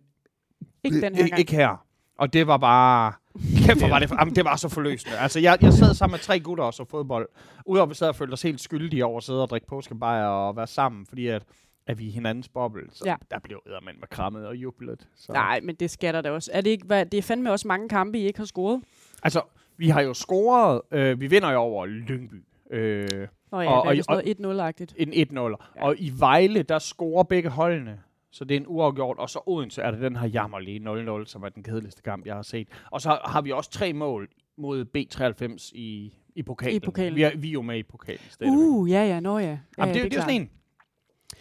[0.84, 1.38] Ikke den her gang.
[1.40, 1.84] ikke her.
[2.18, 3.12] Og det var bare...
[3.66, 5.18] Kæft, var det, jamen, det var så forløsende.
[5.18, 7.28] Altså, jeg, jeg sad sammen med tre gutter og så fodbold.
[7.66, 10.26] Udover at vi sad og følte os helt skyldige over at sidde og drikke påskebajer
[10.26, 11.42] og være sammen, fordi at,
[11.86, 12.82] at vi er hinandens boble.
[12.92, 13.14] Så Ja.
[13.30, 15.06] der blev eddermænd med krammet og jublet.
[15.16, 15.32] Så.
[15.32, 16.50] Nej, men det skal der da også.
[16.54, 18.80] Er det, ikke, hvad, det er fandme også mange kampe, I ikke har scoret.
[19.22, 19.40] Altså,
[19.76, 20.80] vi har jo scoret...
[20.92, 22.44] Øh, vi vinder jo over Lyngby.
[22.70, 23.08] Øh,
[23.52, 24.94] Nå ja, Og- og, og- det er sådan noget 1-0-agtigt.
[24.96, 25.40] en 1-0.
[25.40, 25.48] Ja.
[25.76, 25.84] Ja.
[25.86, 27.98] Og i Vejle, der scorer begge holdene.
[28.30, 29.18] Så det er en uafgjort.
[29.18, 30.80] Og så Odense er det den her jammerlige
[31.20, 32.68] 0-0, som er den kedeligste kamp, jeg har set.
[32.90, 36.76] Og så har vi også tre mål mod B93 i, i pokalen.
[36.76, 37.14] I pokalen.
[37.14, 38.58] Vi er, vi er jo med i pokalen stadigvæk.
[38.58, 39.46] Uh, ja, ja, nå ja.
[39.46, 40.50] ja Jamen, ja, det, det, det er jo sådan en.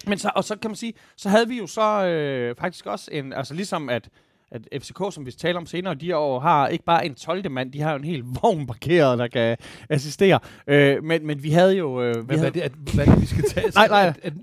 [0.08, 3.12] Men så, og så kan man sige, så havde vi jo så øh, faktisk også
[3.12, 4.10] en, altså ligesom at,
[4.52, 7.52] at FCK, som vi taler om senere, de år har ikke bare en 12.
[7.52, 9.58] mand, de har jo en hel vogn parkeret, der kan
[9.90, 10.40] assistere.
[10.68, 12.02] Øh, men, men vi havde jo...
[12.02, 13.72] Øh, vi Hvad, hvad, havde, er det, at, hvad er det, vi skal tage?
[13.76, 14.08] Nej, nej.
[14.08, 14.34] At, at,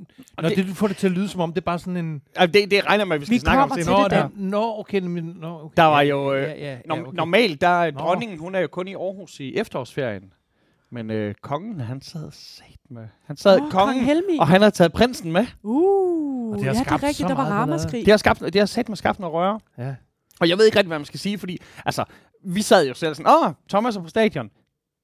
[0.43, 1.97] når det- det, du får det til at lyde som om, det er bare sådan
[1.97, 2.23] en...
[2.37, 4.09] altså, det, det regner med, at vi skal Vi snakke om senere.
[4.11, 4.51] til det Nå, der.
[4.51, 5.75] nå, okay, men, nå, okay.
[5.77, 7.03] Der var jo, øh, Ja, ja, ja, okay.
[7.12, 7.99] Normalt, der er Nå.
[7.99, 10.23] dronningen, hun er jo kun i Aarhus i efterårsferien.
[10.90, 13.03] Men øh, kongen, han sad sat med.
[13.27, 14.38] Han sad Åh, kongen, Kong Helmi.
[14.40, 15.47] og han havde taget prinsen med.
[15.62, 16.13] Uh,
[16.55, 18.01] Og det har ja, det er rigtigt, så der var ramaskrig.
[18.07, 19.61] Det har, skabt, det har sat med skabt noget røre.
[19.79, 19.95] Ja.
[20.40, 22.05] Og jeg ved ikke rigtig, hvad man skal sige, fordi altså,
[22.45, 24.51] vi sad jo selv sådan, åh, Thomas er på stadion.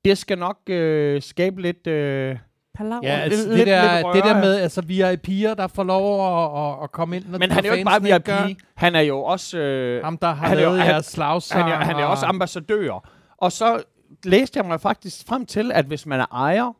[0.04, 2.36] Det skal nok øh, skabe lidt, øh,
[2.74, 3.00] palaver.
[3.02, 4.40] Ja, altså, Lidt- det, der, lidt det der røre.
[4.40, 7.24] med altså, VIP'er, der får lov at, at, at komme ind.
[7.28, 8.24] Når, Men han er jo ikke bare VIP.
[8.24, 8.48] gør.
[8.76, 9.58] Han er jo også...
[9.58, 11.62] Øh, Ham, der har Han er jo- lavet han- jeres slagsang.
[11.64, 13.08] han, er, han er også ambassadør.
[13.38, 13.82] Og så
[14.24, 16.76] læste jeg mig faktisk frem til, at hvis man er ejer,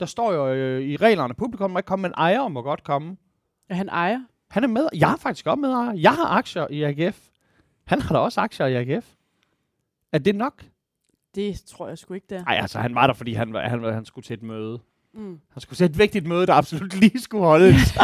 [0.00, 3.16] der står jo øh, i reglerne, publikum må ikke komme, men ejer må godt komme.
[3.68, 4.20] Er han ejer?
[4.50, 4.88] Han er med.
[4.94, 5.92] Jeg har faktisk også medejer.
[5.92, 7.18] Jeg har aktier i AGF.
[7.86, 9.06] Han har da også aktier i AGF.
[10.12, 10.64] Er det nok?
[11.34, 12.44] Det tror jeg sgu ikke, der.
[12.44, 14.78] Nej, altså han var der, fordi han, han, han skulle til et møde.
[15.14, 15.40] Mm.
[15.52, 17.76] Han skulle til et vigtigt møde, der absolut lige skulle holdes.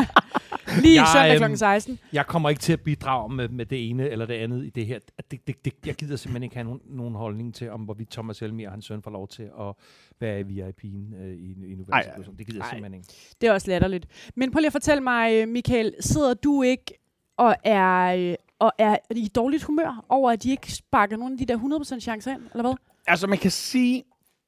[0.82, 1.58] Lige Jeg, søndag øhm, kl.
[1.58, 1.98] 16.
[2.12, 4.86] Jeg kommer ikke til at bidrage med, med det ene eller det andet i det
[4.86, 4.98] her.
[5.30, 8.38] Det, det, det, jeg gider simpelthen ikke have nogen, nogen holdning til, om hvorvidt Thomas
[8.38, 9.74] Helmi og hans søn får lov til at
[10.20, 12.36] være i VIP'en øh, i, i nuværende situation.
[12.36, 13.08] Det gider jeg simpelthen ikke.
[13.40, 14.06] Det er også latterligt.
[14.34, 16.94] Men prøv lige at fortælle mig, Michael, sidder du ikke
[17.36, 21.38] og er, øh, og er i dårligt humør over, at de ikke sparker nogen af
[21.38, 21.58] de der
[21.96, 22.74] 100% chancer ind, eller hvad?
[23.06, 24.02] altså man kan sige,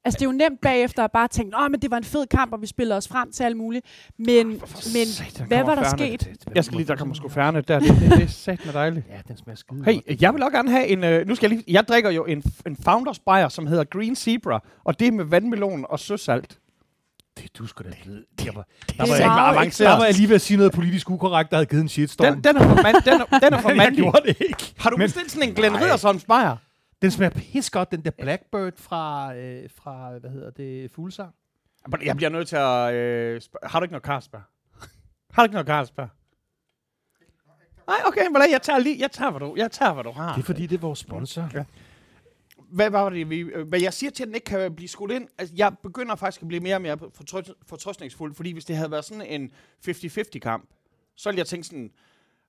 [0.07, 2.27] Altså, det er jo nemt bagefter at bare tænke, åh, men det var en fed
[2.27, 3.87] kamp, og vi spillede os frem til alt muligt.
[4.19, 6.23] Men, men satan, hvad var der Fernet.
[6.23, 6.47] sket?
[6.55, 7.79] jeg skal lige, der kommer sgu færne der.
[7.79, 9.07] Det, det, det er sat med dejligt.
[9.11, 11.05] Ja, den smager skide Hey, jeg vil også gerne have en...
[11.05, 11.73] Øh, nu skal jeg lige...
[11.73, 15.25] Jeg drikker jo en, en Founders Bayer, som hedder Green Zebra, og det er med
[15.25, 16.59] vandmelon og søsalt.
[17.39, 18.25] Det, du skulle da vide.
[18.45, 19.91] Jeg var, Det der, er var jeg, meget avanceret.
[19.91, 22.35] der var jeg lige ved at sige noget politisk ukorrekt, der havde givet en shitstorm.
[22.35, 24.03] Den, den er for, man, den er, den er for jeg mandlig.
[24.03, 24.75] gjorde det ikke.
[24.79, 25.81] Har du bestilt sådan en Glenn.
[25.81, 26.57] Riddersholms Bayer?
[27.03, 31.35] Den smager pis godt, den der Blackbird fra, øh, fra hvad hedder det, Fuglsang.
[32.03, 32.95] Jeg bliver nødt til at...
[32.95, 34.43] Øh, har du ikke noget Carlsberg?
[35.33, 36.09] har du ikke noget Carlsberg?
[37.87, 40.35] Nej, okay, men jeg tager lige, jeg tager, hvad du, jeg tager, hvad du har.
[40.35, 41.51] Det er fordi, det er vores sponsor.
[41.55, 41.65] Ja.
[42.71, 45.11] Hvad var det, vi, øh, hvad jeg siger til, at den ikke kan blive skudt
[45.11, 45.29] ind?
[45.39, 48.91] Altså, jeg begynder faktisk at blive mere og mere fortrøst, fortrøstningsfuld, fordi hvis det havde
[48.91, 49.53] været sådan en
[49.89, 50.69] 50-50 kamp,
[51.17, 51.91] så ville jeg tænke sådan,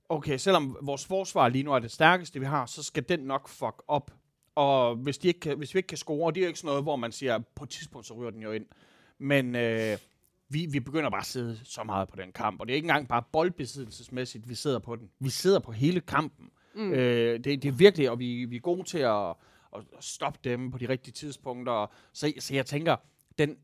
[0.10, 3.48] okay, selvom vores forsvar lige nu er det stærkeste, vi har, så skal den nok
[3.48, 4.12] fuck op.
[4.58, 6.68] Og hvis, de ikke kan, hvis vi ikke kan score, det er jo ikke sådan
[6.68, 8.66] noget, hvor man siger, på et tidspunkt så ryger den jo ind.
[9.18, 9.98] Men øh,
[10.50, 12.86] vi, vi begynder bare at sidde så meget på den kamp, og det er ikke
[12.86, 15.10] engang bare boldbesiddelsesmæssigt, vi sidder på den.
[15.20, 16.50] Vi sidder på hele kampen.
[16.76, 16.92] Mm.
[16.92, 19.30] Øh, det, det er virkelig, og vi, vi er gode til at,
[19.76, 21.92] at, stoppe dem på de rigtige tidspunkter.
[22.14, 22.96] Så, så jeg tænker,
[23.38, 23.58] den,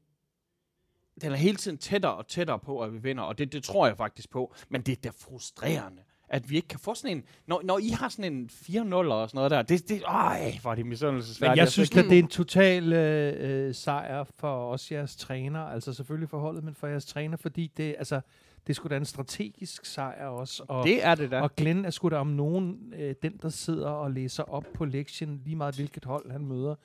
[1.21, 3.87] den er hele tiden tættere og tættere på, at vi vinder, og det, det tror
[3.87, 4.55] jeg faktisk på.
[4.69, 6.01] Men det er da frustrerende,
[6.33, 7.23] at vi ikke kan få sådan en...
[7.47, 10.71] Når, når I har sådan en 4-0 og sådan noget der, det, det, øj, hvor
[10.71, 11.55] er det misundelsesværdigt.
[11.55, 15.59] Men jeg synes, at det er en total øh, øh, sejr for os jeres træner.
[15.59, 18.21] Altså selvfølgelig for holdet, men for jeres træner, fordi det, altså,
[18.67, 20.63] det sgu da en strategisk sejr også.
[20.67, 21.41] Og, det er det da.
[21.41, 24.85] og Glenn er sgu da om nogen øh, den, der sidder og læser op på
[24.85, 26.75] lektien, lige meget hvilket hold han møder.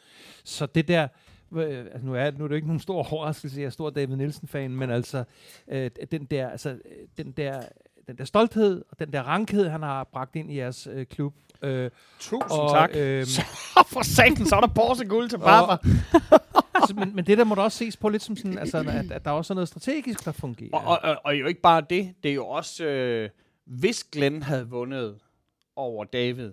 [0.45, 1.09] Så det der,
[1.53, 3.91] øh, altså nu er, nu er det jo ikke nogen stor overraskelse, jeg er stor
[3.91, 5.25] David Nielsen-fan, men altså,
[5.69, 6.79] øh, den der, altså, øh,
[7.17, 7.63] den der,
[8.09, 11.35] den der stolthed og den der rankhed, han har bragt ind i jeres øh, klub.
[11.63, 12.91] Øh, Tusind og, tak.
[13.35, 13.43] Så
[13.87, 15.79] for satan, så er der Porsche guld til Barbara.
[16.75, 19.13] altså, men, men det der må da også ses på lidt som sådan, altså, at,
[19.13, 20.71] at der også er noget strategisk, der fungerer.
[20.73, 23.31] Og, og, og, og jo ikke bare det, det er jo også, øh,
[23.65, 25.19] hvis Glenn havde vundet
[25.77, 26.53] over David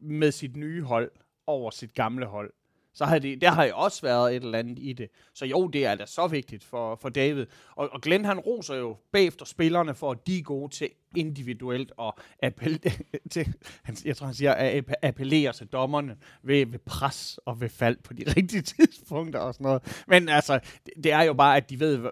[0.00, 1.10] med sit nye hold
[1.46, 2.52] over sit gamle hold,
[2.98, 5.08] så har det, der har jo også været et eller andet i det.
[5.34, 7.46] Så jo, det er da så vigtigt for, for David.
[7.76, 11.92] Og, og Glenn han roser jo bagefter spillerne for, at de er gode til individuelt
[11.96, 12.92] og appellere,
[13.30, 17.68] til, han, jeg tror han siger, at appellere til dommerne ved, ved pres og ved
[17.68, 20.04] fald på de rigtige tidspunkter og sådan noget.
[20.08, 22.10] Men altså, det, det er jo bare, at de ved,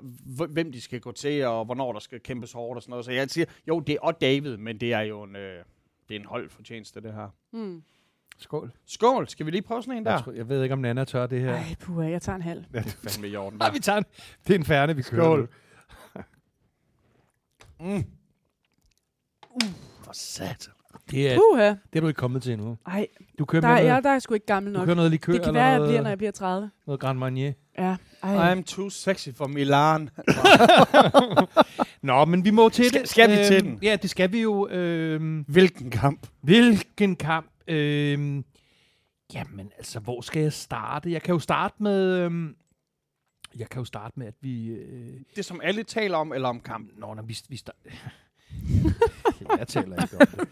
[0.48, 3.04] hvem de skal gå til, og hvornår der skal kæmpes hårdt og sådan noget.
[3.04, 5.64] Så jeg siger, jo, det er også David, men det er jo en, øh,
[6.08, 7.28] det er en holdfortjeneste, det her.
[7.52, 7.82] Mm.
[8.38, 8.72] Skål.
[8.86, 10.10] Skål, skal vi lige prøve sådan en der?
[10.12, 11.52] Jeg, tror, jeg ved ikke, om Nana tør det her.
[11.54, 12.64] Ej, puha, jeg tager en halv.
[12.74, 14.04] Ja, det er fandme i orden Nej, vi tager en,
[14.46, 15.22] det er en færne, vi kører.
[15.22, 15.48] Skål.
[17.80, 18.04] Mm.
[20.04, 20.72] For satan.
[21.10, 21.68] Det er, Puha.
[21.68, 22.76] det er du ikke kommet til endnu.
[22.86, 23.06] Ej,
[23.38, 24.86] Du kører, der, med er, noget, jeg, der er sgu ikke gammel du nok.
[24.86, 26.70] kører noget likør Det kan være, jeg bliver, når jeg bliver 30.
[26.86, 27.52] noget Grand Marnier.
[27.78, 27.96] Ja.
[28.22, 28.54] Ej.
[28.54, 30.10] I'm too sexy for Milan.
[32.02, 33.08] Nå, men vi må til Skal- det.
[33.08, 33.78] skal vi til Øhm, den?
[33.82, 34.68] Ja, det skal vi jo.
[34.68, 36.26] Øhm, Hvilken kamp?
[36.42, 37.46] hvilken kamp?
[37.68, 38.44] Øhm,
[39.34, 41.12] jamen, altså, hvor skal jeg starte?
[41.12, 42.18] Jeg kan jo starte med...
[42.18, 42.56] Øhm,
[43.56, 44.66] jeg kan jo starte med, at vi...
[44.68, 47.00] Øh, Det som alle taler om, eller om kampen?
[47.00, 47.76] Nå, når vi, vi start...
[49.58, 50.48] jeg taler ikke om det.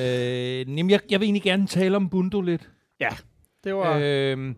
[0.00, 2.70] Øh, jamen, jeg, jeg vil egentlig gerne tale om Bundo lidt.
[3.64, 4.00] Det var...
[4.02, 4.54] Øh,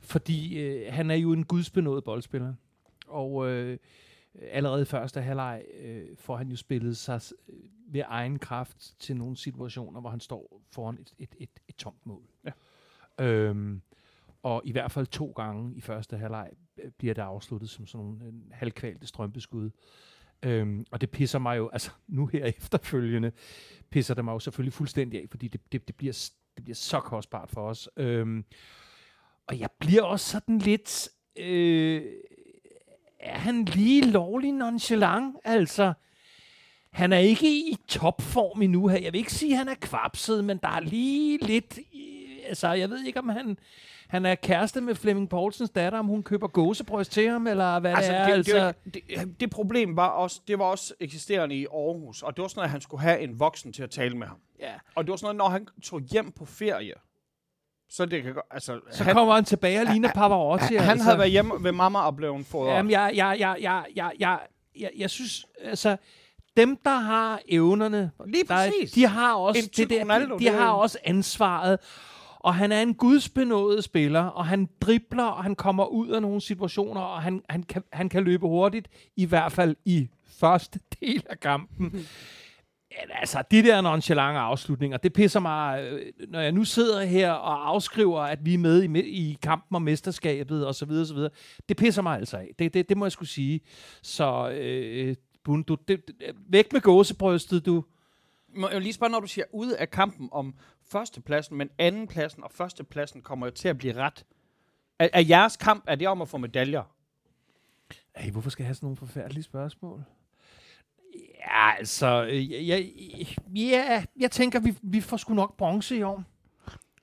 [0.00, 2.54] fordi øh, han er jo en gudsbenået boldspiller.
[3.06, 3.78] Og øh,
[4.42, 7.54] allerede i første halvleg øh, får han jo spillet sig øh,
[7.86, 12.06] ved egen kraft til nogle situationer, hvor han står foran et, et, et, et tomt
[12.06, 12.22] mål.
[12.44, 12.50] Ja.
[13.24, 13.82] Øhm,
[14.42, 18.06] og i hvert fald to gange i første halvleg øh, bliver det afsluttet som sådan
[18.06, 19.70] nogle øh, halvkvalte strømpeskud.
[20.42, 23.32] Øhm, og det pisser mig jo, altså nu her efterfølgende,
[23.90, 27.00] pisser det mig jo selvfølgelig fuldstændig af, fordi det, det, det, bliver, det bliver så
[27.00, 27.88] kostbart for os.
[27.96, 28.44] Øhm,
[29.46, 31.08] og jeg bliver også sådan lidt...
[31.38, 32.02] Øh,
[33.24, 35.36] er han lige lovlig nonchalant.
[35.44, 35.92] Altså,
[36.90, 38.98] han er ikke i topform endnu her.
[38.98, 41.78] Jeg vil ikke sige, at han er kvapset, men der er lige lidt...
[42.48, 43.58] Altså, jeg ved ikke, om han...
[44.08, 47.94] Han er kæreste med Flemming Poulsens datter, om hun køber gåsebryst til ham, eller hvad
[47.94, 48.26] Altså, det er.
[48.26, 52.36] det, altså, det, det, det problem var også, det var også eksisterende i Aarhus, og
[52.36, 54.36] det var sådan, at han skulle have en voksen til at tale med ham.
[54.60, 54.72] ja.
[54.94, 56.92] Og det var sådan noget, når han tog hjem på ferie,
[57.94, 60.74] så det kan altså, Så han, kommer han tilbage og ligner Pavarotti.
[60.76, 61.04] han altså.
[61.04, 62.74] havde været hjemme ved mamma og blevet fodret.
[62.74, 64.38] Jamen, jeg, jeg, jeg, jeg, jeg, jeg,
[64.76, 65.96] jeg, jeg synes, altså,
[66.56, 70.50] dem, der har evnerne, Lige der, de har også En det der, Ronaldo, de, de
[70.50, 71.78] har også ansvaret.
[72.38, 76.40] Og han er en gudsbenået spiller, og han dribler, og han kommer ud af nogle
[76.40, 80.08] situationer, og han, han, kan, han kan løbe hurtigt, i hvert fald i
[80.40, 81.92] første del af kampen.
[83.10, 87.68] Altså, de der nonchalante afslutninger, det pisser mig, øh, når jeg nu sidder her og
[87.68, 91.30] afskriver, at vi er med i, i kampen om mesterskabet og så videre, så videre.
[91.68, 92.50] Det pisser mig altså af.
[92.58, 93.60] Det, det, det må jeg skulle sige.
[94.02, 97.84] Så øh, Bun, du, det, det, væk med gåsebrystet, du.
[98.56, 100.54] Må jeg lige spørge, når du siger ude af kampen om
[100.90, 104.24] førstepladsen, men andenpladsen og førstepladsen kommer jo til at blive ret.
[104.98, 106.82] Er, er jeres kamp, er det om at få medaljer?
[108.16, 110.04] Hey, hvorfor skal jeg have sådan nogle forfærdelige spørgsmål?
[111.38, 112.86] Ja, altså, øh, jeg, jeg,
[113.56, 116.24] ja, jeg tænker, vi, vi får sgu nok bronze i år.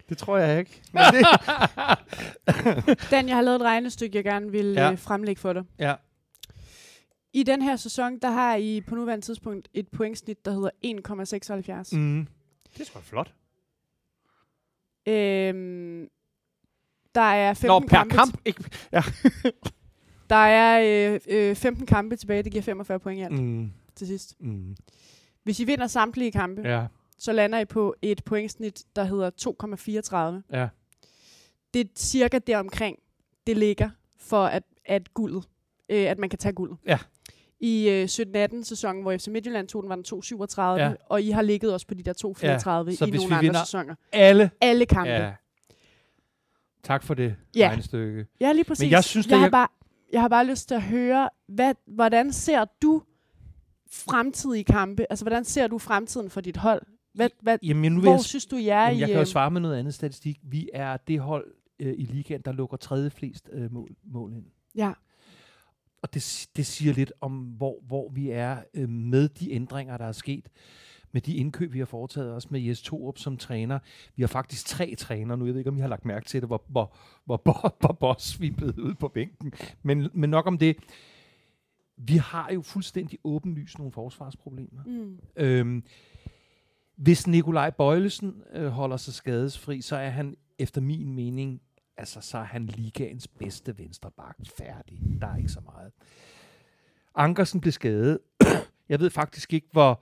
[0.10, 0.82] Det tror jeg ikke.
[0.94, 1.26] Men det,
[3.12, 4.82] Dan, jeg har lavet et regnestykke, jeg gerne vil Ja.
[4.86, 4.92] ja.
[4.92, 5.64] øh, fremlægge for dig.
[5.80, 5.96] Ja.
[7.34, 10.70] I den her sæson, der har I på nuværende tidspunkt et pointsnit, der hedder
[11.92, 11.98] 1,76.
[11.98, 12.28] Mm.
[12.74, 13.34] Det er sgu flot.
[15.08, 16.08] Øhm,
[17.16, 18.38] der er 15 Nå, per kampe, kamp.
[18.46, 18.64] Ikke,
[20.30, 21.20] Der er øh,
[21.50, 23.72] øh, 15 kampe tilbage, det giver 45 point i alt mm.
[24.02, 24.36] Til sidst.
[24.40, 24.76] Mm.
[25.44, 26.86] Hvis I vinder samtlige kampe, ja.
[27.18, 29.30] Så lander I på et pointsnit, der hedder
[30.52, 30.58] 2,34.
[30.58, 30.68] ja.
[31.74, 32.98] Det er cirka deromkring,
[33.48, 35.44] det ligger for at, at guldet,
[35.90, 36.78] øh, at man kan tage guldet.
[36.86, 36.98] Ja.
[37.60, 38.04] I øh,
[38.56, 40.94] 17-18 sæsonen, hvor FC Midtjylland tog den, var den 2,37, Ja.
[41.06, 43.96] og I har ligget også på de der 2,34 Ja, så i nogle andre sæsoner.
[44.12, 44.52] Alle.
[44.62, 45.10] Alle kampe.
[45.12, 45.34] Ja.
[46.84, 47.68] Tak for det Ja.
[47.70, 48.26] regnestykke.
[48.40, 48.84] ja lige præcis.
[48.84, 49.68] Men jeg synes, det jeg, har er- bare,
[50.14, 53.04] jeg har bare lyst til at høre, hvad, hvordan ser du
[53.94, 55.06] fremtidige kampe?
[55.10, 56.82] Altså, hvordan ser du fremtiden for dit hold?
[57.14, 59.00] Hvad, hvad, Jamen, nu hvor jeg, synes du, I er jamen, i...
[59.00, 60.40] jeg kan jo øh, svare med noget andet statistik.
[60.44, 64.46] Vi er det hold øh, i ligaen, der lukker tredje flest øh, mål, mål ind.
[64.76, 64.92] Ja,
[66.02, 70.06] Og det, det siger lidt om, hvor, hvor vi er øh, med de ændringer, der
[70.06, 70.50] er sket.
[71.14, 73.80] Med de indkøb, vi har foretaget, også med Jes Torup som træner.
[74.16, 75.46] Vi har faktisk tre trænere nu.
[75.46, 77.92] Jeg ved ikke, om I har lagt mærke til det, hvor, hvor, hvor, hvor, hvor
[77.92, 79.54] boss vi er blevet ude på bænken.
[79.84, 80.76] Men, men nok om det.
[82.04, 84.84] Vi har jo fuldstændig åbenlyst nogle forsvarsproblemer.
[84.86, 85.20] mm.
[85.36, 85.84] Øhm,
[86.96, 91.62] hvis Nikolaj Bøjlesen øh, holder sig skadesfri, så er han efter min mening,
[91.98, 94.38] altså så er han ligaens bedste venstreback.
[94.58, 95.00] Færdig.
[95.22, 95.92] Der er ikke så meget.
[97.16, 98.20] Ankersen blev skadet.
[98.90, 100.02] Jeg ved faktisk ikke, hvor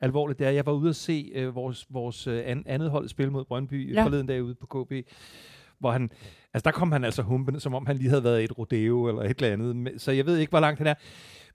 [0.00, 0.50] alvorligt det er.
[0.50, 3.94] Jeg var ude at se øh, vores, vores øh, an, andet hold spille mod Brøndby.
[3.94, 4.04] Ja.
[4.04, 4.92] forleden dag ude på KB,
[5.82, 6.10] hvor han,
[6.54, 9.08] altså der kom han altså humpende, som om han lige havde været i et rodeo
[9.08, 10.00] eller et eller andet.
[10.00, 10.94] Så jeg ved ikke, hvor langt han er.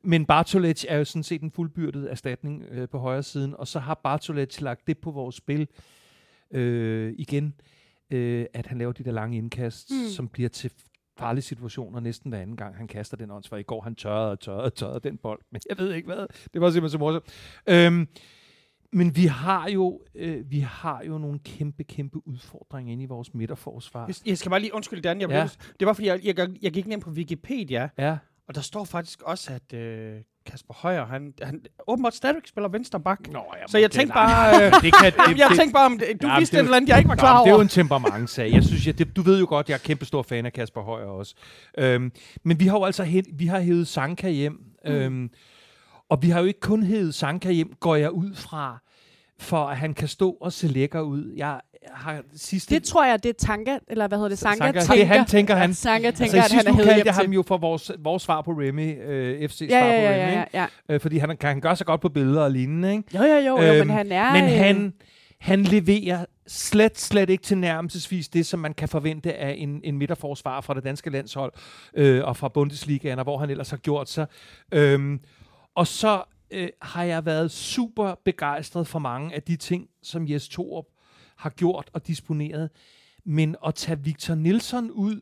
[0.04, 3.80] Men Bartolec er jo sådan set en fuldbyrdet erstatning øh, på højre siden, og så
[3.80, 5.68] har Bartolec lagt det på vores spil
[6.52, 7.54] øh, igen,
[8.12, 10.10] øh, at han laver de der lange indkast, mm.
[10.10, 10.72] Som bliver til
[11.18, 13.58] farlige situationer næsten hver anden gang, han kaster den åndsvær.
[13.58, 16.28] I går han tørrede og tørrede og tørrede den bold, men jeg ved ikke hvad.
[16.54, 17.26] Det var simpelthen så morsomt.
[17.68, 18.08] Øhm,
[18.94, 23.34] men vi har jo øh, vi har jo nogle kæmpe, kæmpe udfordringer inde i vores
[23.34, 24.06] midterforsvar.
[24.08, 25.22] Jeg, jeg skal bare lige undskylde, Dan.
[25.22, 25.38] Jeg Ja.
[25.38, 25.48] ja.
[25.80, 29.22] Det var, fordi jeg, jeg, jeg gik ned på Wikipedia, Ja, og der står faktisk
[29.22, 33.28] også, at øh, Kasper Højer, han, han åbenbart stadigvæk spiller venstre bak.
[33.32, 34.56] Nå, ja, Så jeg tænkte bare...
[34.66, 36.64] Øh, det kan, det, jeg tænkte bare, om det, du Ja, men vidste det et
[36.66, 37.62] eller andet, jeg ikke var klar men det er jo over.
[37.64, 38.52] en temperamentsag.
[38.54, 40.82] Jeg synes, jeg, det, du ved jo godt, jeg er kæmpe stor fan af Kasper
[40.82, 41.36] Højer også.
[41.78, 42.12] Øhm,
[42.44, 44.60] men vi har jo altså hen, vi har hævet Sanka hjem.
[44.86, 45.30] Mm.
[46.12, 48.78] Øhm, og vi har jo ikke kun hævet Sanka hjem, går jeg ud fra,
[49.40, 51.34] for at han kan stå og se lækker ud.
[51.36, 51.60] Jeg
[51.92, 52.76] har sidste...
[52.76, 54.96] Det tror jeg, det er Tanka, eller hvad hedder det, Sanka, Sanka, tænker.
[54.96, 55.74] det han tænker, han...
[55.74, 57.34] Sanka tænker, altså, at han er hævet hjem jeg ham til.
[57.34, 60.44] jo for vores, vores svar på Remy, øh, FC's Ja, svar ja, på ja, Remy.
[60.54, 60.94] ja, ja.
[60.96, 63.04] Øh, fordi han, kan, han gør sig godt på billeder og lignende, ikke?
[63.18, 64.34] Jo, jo, jo, jo Øhm, men han er...
[64.34, 64.94] Men øh, han,
[65.40, 69.98] han leverer slet, slet ikke til nærmelsesvis det, som man kan forvente af en, en
[69.98, 71.54] midterforsvar fra det danske landshold
[71.94, 74.26] øh, og fra Bundesligaen, og hvor han ellers har gjort sig.
[74.72, 75.20] Øhm,
[75.78, 80.50] og så øh, har jeg været super begejstret for mange af de ting, som Jes
[80.50, 80.86] Torup
[81.36, 82.70] har gjort og disponeret.
[83.24, 85.22] Men at tage Victor Nilsson ud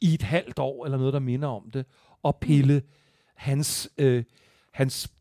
[0.00, 1.86] i et halvt år, eller noget, der minder om det,
[2.22, 2.82] og pille
[3.34, 4.24] hans, øh,
[4.72, 5.12] hans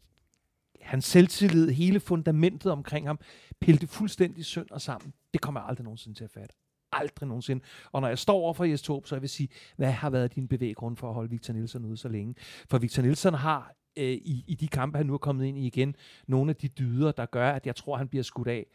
[0.82, 3.20] hans selvtillid, hele fundamentet omkring ham,
[3.60, 5.14] pille det fuldstændig sønder sammen.
[5.34, 6.56] Det kommer jeg aldrig nogensinde til at fatte.
[6.92, 7.64] Aldrig nogensinde.
[7.92, 10.36] Og når jeg står over for Jes Torp, så jeg vil sige, hvad har været
[10.36, 12.36] din bevæggrund for at holde Victor Nielsen ude så længe?
[12.70, 15.68] For Victor Nielsen har øh, i, i de kampe, han nu er kommet ind i
[15.68, 15.96] igen,
[16.28, 18.66] nogle af de dyder, der gør, at jeg tror, han bliver skudt af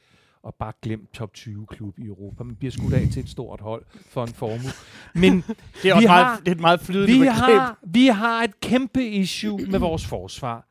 [0.42, 2.44] og bare glemt top 20 klub i Europa.
[2.44, 4.70] Man bliver skudt af til et stort hold for en formue.
[5.14, 5.32] Men
[5.82, 7.34] Det er, også Vi meget, har- det er et meget flydende vi begreb.
[7.58, 10.68] har, vi har et kæmpe issue med vores forsvar.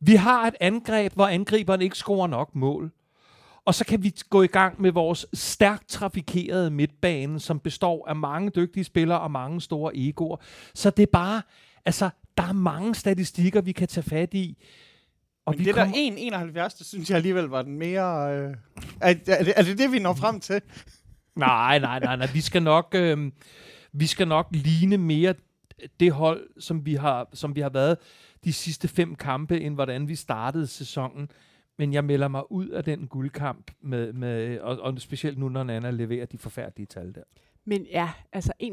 [0.00, 2.92] Vi har et angreb, hvor angriberen ikke scorer nok mål.
[3.66, 8.16] Og så kan vi gå i gang med vores stærkt trafikerede midtbane, som består af
[8.16, 10.36] mange dygtige spillere og mange store egoer.
[10.74, 11.42] Så det er bare,
[11.84, 14.58] altså, der er mange statistikker, vi kan tage fat i.
[15.46, 18.34] Og Men det kommer- der 1,71, det synes jeg alligevel var den mere...
[18.36, 18.54] Øh,
[19.00, 20.60] er, er, det, er det det, vi når frem til?
[21.36, 22.28] Nej, nej, nej, nej.
[22.32, 23.32] Vi skal nok, øh,
[23.92, 25.34] vi skal nok ligne mere
[26.00, 27.98] det hold, som vi, har, som vi har været
[28.44, 31.28] de sidste fem kampe, end hvordan vi startede sæsonen.
[31.78, 35.62] Men jeg melder mig ud af den guldkamp, med, med, og, og specielt nu, når
[35.64, 37.22] Nana leverer de forfærdelige tal der.
[37.64, 38.66] Men ja, altså 1,76.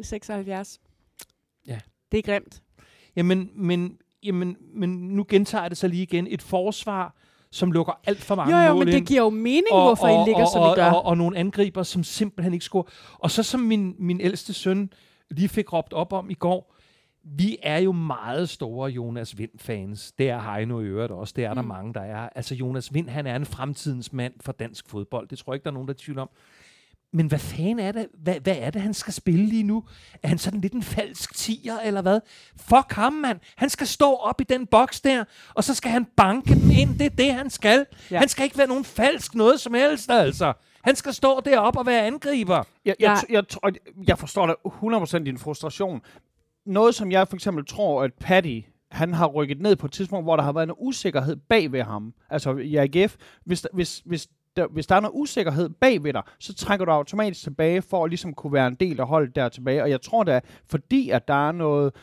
[1.68, 1.80] Ja.
[2.12, 2.62] Det er grimt.
[3.16, 6.28] Jamen, men, jamen, men nu gentager det så lige igen.
[6.30, 7.16] Et forsvar,
[7.52, 9.08] som lukker alt for mange Jo, jo, mål men det ind.
[9.08, 10.92] giver jo mening, hvorfor I ligger, og, som og, I gør.
[10.92, 12.84] Og, og nogle angriber, som simpelthen ikke scorer.
[13.14, 14.90] Og så som min, min ældste søn
[15.30, 16.73] lige fik råbt op om i går,
[17.24, 20.12] vi er jo meget store Jonas Vind-fans.
[20.12, 21.34] Det er Heino i øvrigt også.
[21.36, 21.68] Det er der Mm.
[21.68, 22.30] mange, der er.
[22.36, 25.28] Altså Jonas Vind, han er en fremtidens mand for dansk fodbold.
[25.28, 26.30] Det tror jeg ikke, der er nogen, der er tvivl om.
[27.16, 28.08] Men hvad fanden er det?
[28.24, 29.84] Hvad, hvad er det, han skal spille lige nu?
[30.24, 32.20] Er han sådan lidt en falsk tiger, eller hvad?
[32.58, 33.40] Fuck ham, mand.
[33.56, 36.98] Han skal stå op i den boks der, og så skal han banke den ind.
[37.00, 37.86] Det er det, han skal.
[38.12, 38.20] Ja.
[38.20, 40.54] Han skal ikke være nogen falsk noget som helst, altså.
[40.84, 42.64] Han skal stå deroppe og være angriber.
[42.86, 43.74] Jeg, jeg, Jeg- jeg,
[44.08, 46.02] jeg forstår da 100% din frustration.
[46.66, 50.26] Noget, som jeg for eksempel tror, at Paddy, han har rykket ned på et tidspunkt,
[50.26, 52.14] hvor der har været en usikkerhed bag ved ham.
[52.30, 56.22] Altså i AGF, hvis, hvis, hvis, der, hvis der er noget usikkerhed bag ved dig,
[56.40, 59.50] så trækker du automatisk tilbage for at ligesom kunne være en del af holdet der
[59.50, 59.84] tilbage.
[59.84, 60.40] Og jeg tror da,
[60.70, 61.94] fordi at der er noget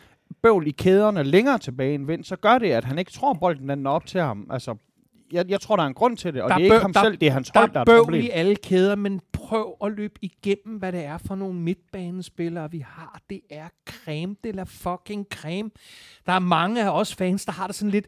[0.42, 3.40] bøvl i kæderne længere tilbage end Vind, så gør det, at han ikke tror, at
[3.40, 4.46] bolden den op til ham.
[4.50, 4.76] Altså,
[5.32, 6.76] jeg, jeg tror, der er en grund til det, og Der det er er ikke
[6.76, 8.22] bøv- ham der- selv, det er hans Der hold, der er er et problem.
[8.22, 12.78] i alle kæder, men prøv at løbe igennem, hvad det er for nogle midtbanespillere, vi
[12.78, 13.20] har.
[13.30, 15.70] Det er creme de la fucking creme.
[16.26, 18.06] Der er mange af os fans, der har det sådan lidt,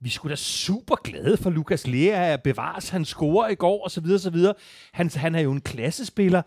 [0.00, 2.88] vi skulle da super glade for Lukas Lea at bevares.
[2.88, 4.54] Han scorer i går, og så videre, så videre.
[4.92, 6.42] Han, han er jo en klassespiller.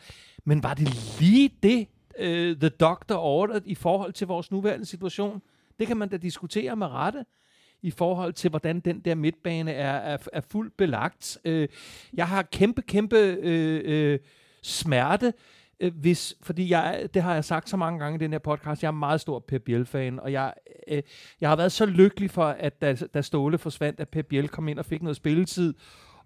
[0.45, 1.87] Men var det lige det,
[2.19, 5.41] uh, The Doctor ordered i forhold til vores nuværende situation?
[5.79, 7.25] Det kan man da diskutere med rette
[7.81, 11.37] i forhold til, hvordan den der midtbane er, er, er fuldt belagt.
[11.45, 11.67] Øh,
[12.13, 14.19] jeg har kæmpe, kæmpe øh, øh,
[14.63, 15.33] smerte,
[15.79, 18.83] øh, hvis, fordi jeg, det har jeg sagt så mange gange i den her podcast,
[18.83, 20.53] jeg er meget stor Pep Biel-fan, og jeg,
[20.87, 21.01] øh,
[21.41, 24.67] jeg har været så lykkelig for, at da, da Ståle forsvandt, at Pep Biel kom
[24.67, 25.73] ind og fik noget spilletid,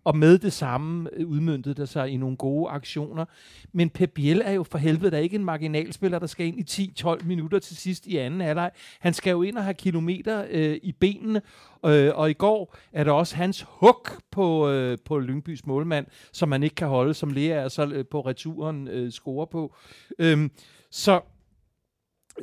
[0.04, 3.26] og med det samme øh, udmyndtede der sig i nogle gode aktioner.
[3.72, 6.92] Men Pep Biel er jo for helvede da ikke en marginalspiller, der skal ind i
[7.02, 8.72] 10-12 minutter til sidst i anden halvleg.
[9.00, 11.42] Han skal jo ind og have kilometer øh, i benene,
[11.86, 16.50] øh, og i går er det også hans hug på, øh, på Lyngbys målmand, som
[16.50, 19.76] man ikke kan holde, som Lea så øh, på returen øh, scorer på.
[20.20, 20.52] Øhm,
[20.92, 21.22] så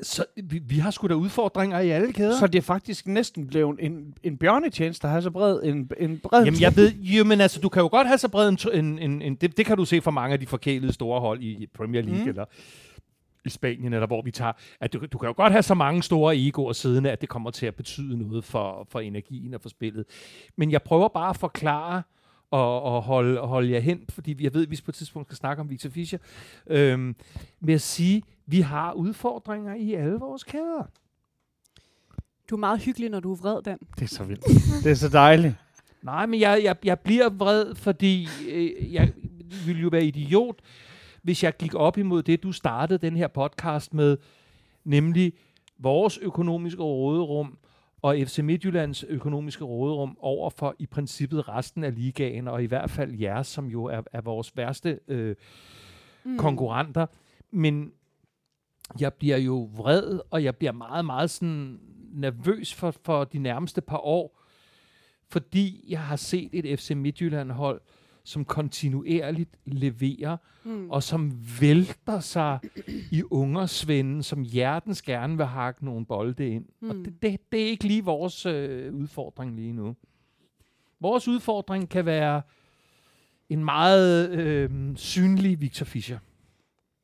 [0.03, 2.39] så vi, vi har sgu da udfordringer i alle kæder.
[2.39, 6.19] Så det er faktisk næsten blevet en, en bjørnetjeneste, der har så bred en, en
[6.19, 8.59] bred Jamen, jeg ved, jo, men altså, du kan jo godt have så bred en,
[8.73, 11.43] en, en, en det, det kan du se for mange af de forkælede store hold
[11.43, 12.29] i Premier League, Mm.
[12.29, 12.45] eller
[13.45, 16.03] i Spanien, eller hvor vi tager, at du, du kan jo godt have så mange
[16.03, 19.69] store egoer siddende, at det kommer til at betyde noget for, for energien og for
[19.69, 20.05] spillet.
[20.57, 22.03] Men jeg prøver bare at forklare,
[22.51, 25.37] og, og holde, holde jer hen, fordi jeg ved, at vi på et tidspunkt skal
[25.37, 26.19] snakke om Victor Fischer,
[26.67, 27.17] øhm,
[27.61, 30.91] med at sige, vi har udfordringer i alle vores kæder.
[32.51, 33.79] Du er meget hyggelig, når du er vred, Dan.
[33.95, 34.45] Det er så vildt.
[34.85, 35.55] det er så dejligt.
[36.03, 39.13] Nej, men jeg, jeg, jeg bliver vred, fordi øh, jeg
[39.67, 40.61] ville jo være idiot,
[41.23, 44.17] hvis jeg gik op imod det, du startede den her podcast med,
[44.85, 45.33] nemlig
[45.79, 47.59] vores økonomiske råderum
[48.03, 52.91] og FC Midtjyllands økonomiske råderum over for i princippet resten af ligaen, og i hvert
[52.91, 55.37] fald jeres, som jo er, er vores værste øh,
[56.25, 56.39] Mm.
[56.39, 57.07] konkurrenter.
[57.51, 57.93] Men
[59.01, 61.81] jeg bliver jo vred, og jeg bliver meget, meget sådan
[62.13, 64.41] nervøs for, for de nærmeste par år,
[65.29, 67.81] fordi jeg har set et FC Midtjylland-hold,
[68.25, 70.91] som kontinuerligt leverer, Mm.
[70.91, 72.59] og som vælter sig
[73.11, 76.65] i ungersvenden, som hjertens gerne vil hakke nogle bolde ind.
[76.81, 76.91] Mm.
[76.91, 79.97] Og det, det, det er ikke lige vores øh, udfordring lige nu.
[81.01, 82.43] Vores udfordring kan være
[83.49, 86.19] en meget øh, synlig Victor Fischer.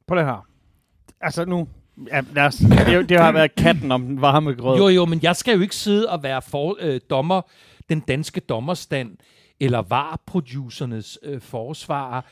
[0.06, 0.46] På det her.
[1.20, 1.68] Altså nu...
[2.12, 4.78] Ja, lad os, det, det har været katten om den varme grød.
[4.78, 7.42] Jo, jo, men jeg skal jo ikke sidde og være for, øh, dommer,
[7.88, 9.16] den danske dommerstand,
[9.60, 12.22] eller var producernes øh, forsvarer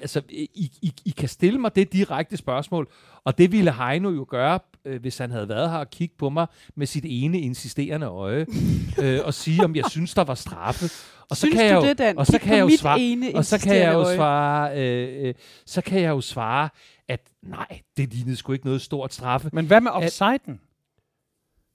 [0.00, 2.88] altså, I, I, I kan stille mig det direkte spørgsmål,
[3.24, 6.28] og det ville Heino jo gøre, øh, hvis han havde været her og kigge på
[6.28, 8.46] mig med sit ene insisterende øje,
[9.02, 10.84] øh, og sige, om jeg synes, der var straffe.
[11.30, 12.18] Og så Synes kan du jeg jo, det, Dan?
[12.18, 15.34] Og så kan på jeg jo svare, og så kan jeg jo svare, øh, øh,
[15.66, 16.68] så kan jeg jo svare,
[17.08, 19.50] at nej, det lignede sgu ikke noget stort straffe.
[19.52, 20.60] Men hvad med offsiden?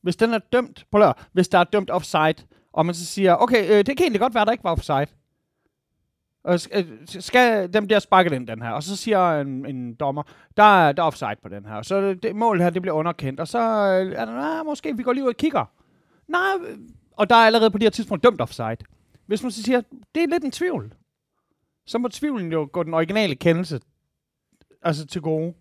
[0.01, 2.35] Hvis den er dømt, at høre, hvis der er dømt offside,
[2.73, 5.07] og man så siger, okay, øh, det kan egentlig godt være, der ikke var offside.
[6.43, 8.71] Og øh, skal dem der sparket ind, den her.
[8.71, 10.23] Og så siger en, en dommer,
[10.57, 11.81] der er, der er offside på den her.
[11.81, 13.39] Så det, mål her, det bliver underkendt.
[13.39, 15.65] Og så øh, er der, nah, måske vi går lige ud og kigger.
[16.27, 16.77] Nej, øh,
[17.11, 18.77] og der er allerede på det her tidspunkt dømt offside.
[19.25, 19.81] Hvis man så siger,
[20.15, 20.93] det er lidt en tvivl,
[21.85, 23.79] så må tvivlen jo gå den originale kendelse
[24.81, 25.53] altså til gode.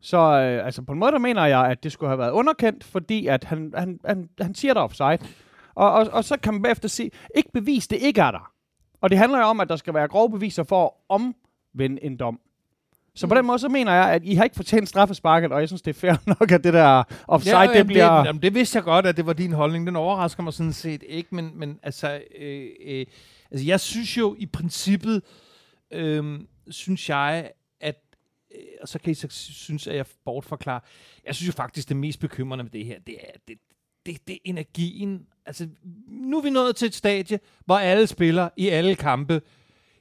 [0.00, 2.84] Så øh, altså på en måde, der mener jeg, at det skulle have været underkendt,
[2.84, 5.18] fordi at han, han, han, han siger der offside.
[5.80, 8.52] Og, og, og så kan man bagefter sige, ikke bevise, det ikke er der.
[9.00, 12.16] Og det handler jo om, at der skal være grove beviser for at omvende en
[12.16, 12.40] dom.
[13.14, 15.68] Så på den måde, så mener jeg, at I har ikke fortjent straffesparket, og jeg
[15.68, 18.18] synes, det er fair nok, at det der offside, ja, det jamen, bliver...
[18.18, 19.86] Det, jamen, det vidste jeg godt, at det var din holdning.
[19.86, 23.06] Den overrasker mig sådan set ikke, men, men altså, øh, øh,
[23.50, 25.22] altså, jeg synes jo i princippet,
[25.90, 27.50] øh, synes jeg,
[27.80, 27.96] at,
[28.54, 30.80] øh, og så kan I så synes, at jeg bortforklarer,
[31.26, 33.58] jeg synes jo faktisk, det mest bekymrende med det her, det er, det,
[34.06, 35.26] det, det er energien.
[35.50, 35.68] Altså,
[36.08, 39.42] nu er vi nået til et stadie, hvor alle spiller i alle kampe,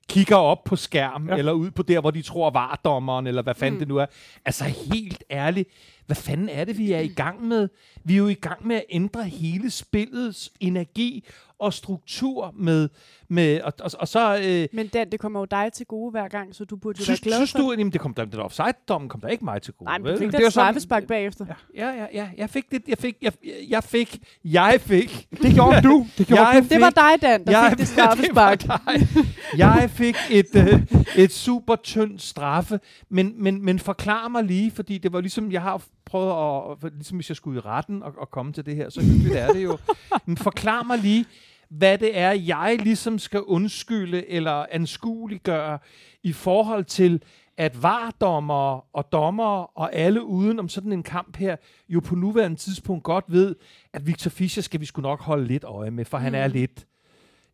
[0.09, 1.35] kigger op på skærm, Ja.
[1.35, 3.79] eller ud på der, hvor de tror var dommeren, eller hvad fanden mm.
[3.79, 4.05] det nu er.
[4.45, 5.69] Altså helt ærligt,
[6.05, 7.69] hvad fanden er det, vi er i gang med?
[8.03, 11.25] Vi er jo i gang med at ændre hele spillets energi
[11.59, 12.89] og struktur med,
[13.29, 14.39] med og, og, og så...
[14.43, 17.03] Øh, Men Dan, det kommer jo dig til gode hver gang, så du burde jo
[17.03, 19.45] synes, være glad synes for du, jamen, det kom der, den offside-dommen kom der ikke
[19.45, 21.45] mig til gode, Nej, men du fik Det da er jo et sådan- straffespark bagefter.
[21.75, 23.33] Ja, ja, ja, jeg fik det, jeg fik, jeg,
[23.69, 26.07] jeg fik, jeg fik, Det gjorde du.
[26.17, 26.67] Det gjorde jeg du.
[26.69, 28.61] Det var dig, Dan, der jeg fik det straffespark.
[28.67, 29.25] det.
[29.57, 30.81] Jeg fik et, øh,
[31.17, 32.79] et super tyndt straffe,
[33.09, 36.93] men, men, men forklar mig lige, fordi det var ligesom, jeg har prøvet at, at
[36.93, 39.53] ligesom hvis jeg skulle i retten og, og komme til det her, så hyggeligt er
[39.53, 39.77] det jo.
[40.25, 41.25] Men forklar mig lige,
[41.69, 45.79] hvad det er, jeg ligesom skal undskylde eller anskueliggøre
[46.23, 47.21] i forhold til,
[47.57, 51.55] at vardommer og dommer og alle uden om sådan en kamp her,
[51.89, 53.55] jo på nuværende tidspunkt godt ved,
[53.93, 56.23] at Victor Fischer skal vi sgu nok holde lidt øje med, for mm.
[56.23, 56.85] han er lidt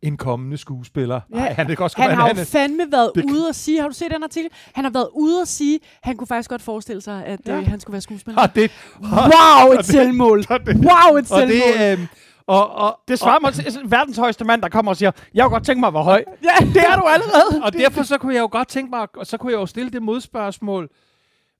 [0.07, 1.21] en kommende skuespiller.
[1.33, 3.49] Ja, Ej, han, det kan også Han godt har jo han fandme været Det- ude
[3.49, 4.51] at sige, har du set den artikel?
[4.73, 7.57] Han har været ude at sige, han kunne faktisk godt forestille sig, at Ja.
[7.57, 8.41] øh, han skulle være skuespiller.
[8.41, 10.45] er, og det, Wow, et det- selvmål!
[10.49, 11.47] og det, Wow, et og selvmål!
[11.47, 12.07] det, øh,
[12.47, 15.43] og, og, Det svarer mig til sådan verdens højeste mand, der kommer og siger, jeg
[15.43, 16.23] kunne godt tænke mig at være høj.
[16.43, 16.65] Ja.
[16.65, 17.63] Det er du allerede.
[17.63, 19.89] og derfor så kunne jeg jo godt tænke mig, og så kunne jeg jo stille
[19.91, 20.89] det modspørgsmål,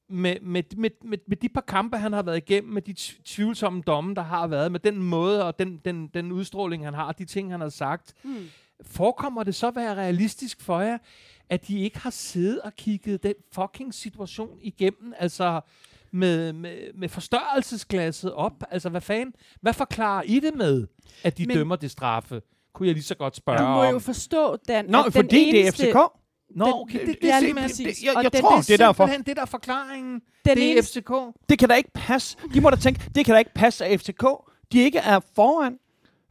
[0.10, 3.22] med, med, med, med, med de par kampe, han har været igennem, med de tv-
[3.26, 7.12] tvivlsomme domme, der har været, med den måde og den, den, den udstråling, han har,
[7.12, 8.46] de ting, han har sagt, Hmm.
[8.86, 10.98] forekommer det så være realistisk for jer,
[11.50, 15.62] at de ikke har siddet og kigget den fucking situation igennem, altså
[16.12, 18.64] med, med, med forstørrelsesglasset op?
[18.72, 19.34] Altså, hvad fanden?
[19.62, 20.88] Hvad forklarer I det med,
[21.24, 22.42] at de Men- dømmer det straffe?
[22.74, 24.02] Kunne jeg lige så godt spørge Du må jo om.
[24.02, 25.98] forstå, Dan, Nå, at den fordi det er eneste, FCK.
[26.50, 27.98] Nå, den- okay, det, det det, er er lige præcis.
[27.98, 29.06] det- jeg- jeg den- tror, det er derfor.
[29.06, 30.14] det, der er forklaringen.
[30.46, 31.12] Den det er eneste- FCK.
[31.50, 32.38] Det kan da ikke passe.
[32.54, 34.26] De må da tænke, det kan da ikke passe, at FCK,
[34.72, 35.78] de ikke er foran.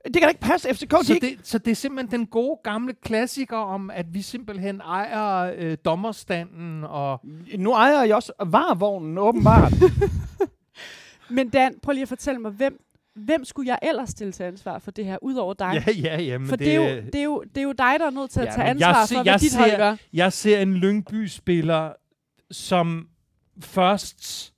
[0.04, 1.26] Det kan da ikke passe, FCK, de Så ikke...
[1.26, 5.76] det, så det er simpelthen den gode gamle klassiker om, at vi simpelthen ejer øh,
[5.84, 7.20] dommerstanden og...
[7.58, 9.72] Nu ejer jeg også varevognen, åbenbart.
[11.30, 12.80] Men Dan, prøv lige at fortælle mig, hvem,
[13.14, 15.82] hvem skulle jeg ellers stille til ansvar for det her, udover dig?
[15.86, 17.72] Ja, ja, ja, men for det, det, er jo, det, er jo, det er jo
[17.72, 19.40] dig, der er nødt til at Ja, tage men jeg ansvar ser- for, hvad jeg
[19.40, 19.96] dit hold ser- gør.
[20.12, 21.92] Jeg ser en Lyngby-spiller,
[22.50, 23.08] som
[23.60, 24.52] først,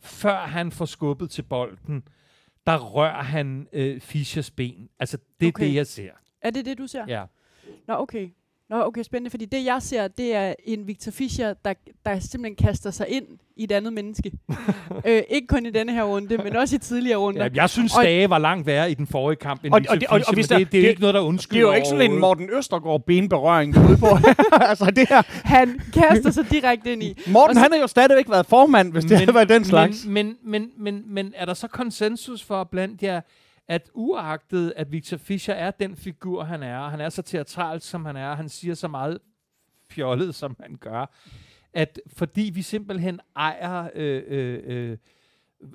[0.00, 2.02] før han får skubbet til bolden,
[2.66, 4.88] der rører han øh, Fischers ben.
[5.00, 5.66] Altså, det er Okay.
[5.66, 6.10] det, jeg ser.
[6.42, 7.04] Er det det, du ser?
[7.08, 7.24] Ja.
[7.88, 8.28] Nå, okay.
[8.70, 11.72] Nå, okay, spændende, fordi det, jeg ser, det er en Victor Fischer, der,
[12.06, 13.24] der simpelthen kaster sig ind
[13.56, 14.32] i et andet menneske.
[15.06, 17.44] øh, ikke kun i denne her runde, men også i tidligere runder.
[17.44, 19.84] ja jeg synes, Og- Dage var langt værre i den forrige kamp end Og- og,
[19.88, 21.14] og og, det- og- og og, hvis det, der- det, det er det- ikke noget,
[21.14, 22.20] der Det undskylder er jo ikke sådan en.
[22.20, 24.06] Morten Østergaard benberøring, er ude på.
[24.70, 25.22] altså det her.
[25.44, 27.18] Han kaster sig direkte ind i.
[27.26, 30.06] Morten, så- han har jo stadigvæk været formand, hvis det havde været den slags.
[30.06, 33.20] Men, men, men, men, men er der så konsensus for blandt jer,
[33.68, 38.04] at uagtet, at Victor Fischer er den figur, han er, han er så teatralsk, som
[38.04, 39.18] han er, han siger så meget
[39.90, 41.10] fjollet, som han gør,
[41.72, 44.96] at fordi vi simpelthen ejer øh, øh, øh,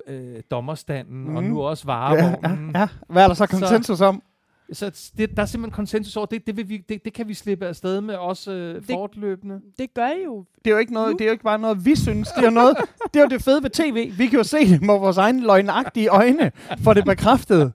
[0.08, 1.36] øh, dommerstanden, mm.
[1.36, 1.50] og Mm.
[1.50, 2.88] nu også Ja, varevognen, ja, ja.
[3.10, 4.24] Hvad er der så konsensus om?
[4.72, 7.34] Så det, der er simpelthen konsensus over, det, det, vil vi, det, det kan vi
[7.34, 9.61] slippe afsted med også øh, Det- fortløbende.
[9.80, 10.45] Det gør I jo.
[10.66, 12.30] Det er jo ikke, noget, det er jo ikke bare noget, vi synes.
[12.32, 12.78] Det er noget,
[13.14, 14.18] det, er jo det fede ved tv.
[14.18, 16.51] Vi kan jo se det med vores egne løgnagtige øjne,
[16.84, 17.74] for det bekræftet.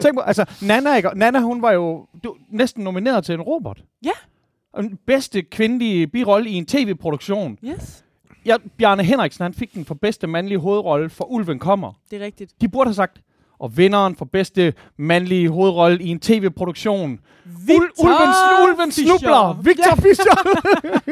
[0.00, 1.08] Tænk på, altså, Nana, ikke?
[1.14, 3.82] Nana, hun var jo du, næsten nomineret til en robot.
[4.04, 4.10] Ja.
[4.72, 7.58] Og den bedste kvindelige birolle i en tv-produktion.
[7.64, 8.04] Yes,
[8.46, 11.92] Ja, Bjarne Henriksen, han fik den for bedste mandlige hovedrolle for Ulven kommer.
[12.10, 12.54] det er rigtigt.
[12.60, 13.20] De burde have sagt,
[13.60, 17.20] og vinderen for bedste mandlige hovedrolle i en tv-produktion.
[17.44, 19.18] Victor Ul- ulven, ulven Fischer.
[19.18, 19.62] snubler!
[19.62, 20.34] Victor Fischer!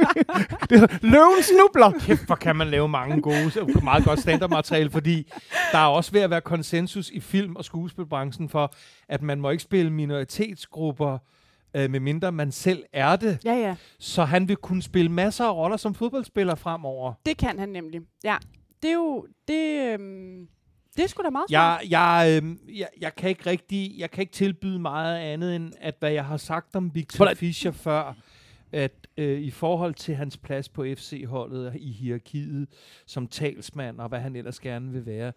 [0.70, 1.90] det løven snubler!
[2.00, 5.32] Kæft, hvor kan man lave mange gode, meget godt standardmateriale, fordi
[5.72, 8.72] der er også ved at være konsensus i film- og skuespilbranchen for,
[9.08, 11.18] at man må ikke spille minoritetsgrupper,
[11.76, 13.38] øh, medmindre man selv er det.
[13.44, 13.74] Ja, ja.
[13.98, 17.12] Så han vil kunne spille masser af roller som fodboldspiller fremover.
[17.26, 18.00] Det kan han nemlig.
[18.24, 18.36] Ja,
[18.82, 19.26] det er jo...
[19.48, 20.46] Det, øhm,
[20.98, 24.22] det er sgu da meget Jeg, jeg, øh, jeg, jeg kan ikke rigtig, jeg kan
[24.22, 28.14] ikke tilbyde meget andet end, at hvad jeg har sagt om Victor Hvordan- Fischer før,
[28.72, 32.68] at øh, i forhold til hans plads på FC-holdet i hierarkiet
[33.06, 35.32] som talsmand, og hvad han ellers gerne vil være,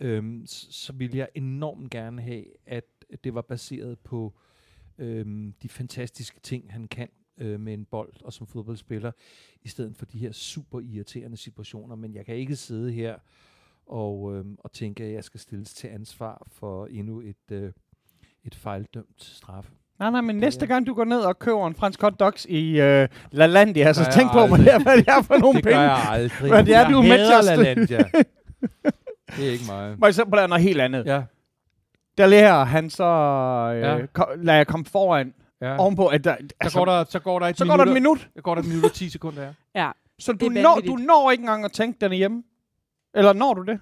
[0.00, 2.84] øhm, så, så vil jeg enormt gerne have, at
[3.24, 4.34] det var baseret på
[4.98, 7.08] øhm, de fantastiske ting, han kan
[7.38, 9.12] øh, med en bold og som fodboldspiller,
[9.62, 11.94] i stedet for de her super irriterende situationer.
[11.96, 13.18] Men jeg kan ikke sidde her
[13.90, 17.72] og, øhm, og tænke, at jeg skal stilles til ansvar for endnu et, øh,
[18.44, 19.64] et fejldømt straf.
[19.98, 22.46] Nej, nej, men Det næste gang du går ned og køber en fransk hot dogs
[22.48, 24.64] i uh, La Landia, så tænk på, hvad aldrig.
[24.66, 25.76] det er, hvad det er for nogle det penge.
[25.78, 26.50] gør jeg aldrig.
[26.50, 27.98] Hvad det er, jeg du er med til stø- LaLandia.
[29.36, 29.98] Det er ikke mig.
[29.98, 31.06] Må jeg så på noget helt andet?
[31.06, 31.22] Ja,
[32.18, 33.04] Der lærer han så,
[33.74, 34.06] øh, Ja.
[34.12, 35.76] kom, lader jeg komme foran, ja.
[35.78, 36.36] ovenpå, at der,
[36.68, 37.94] Så går der, så går der et så går der et minut.
[38.18, 39.50] minut, Så går der et minut og 10 sekunder, ja.
[39.82, 39.90] Ja.
[40.18, 42.42] så Det du når, du når ikke engang at tænke, den er hjemme.
[43.14, 43.80] Eller når du det?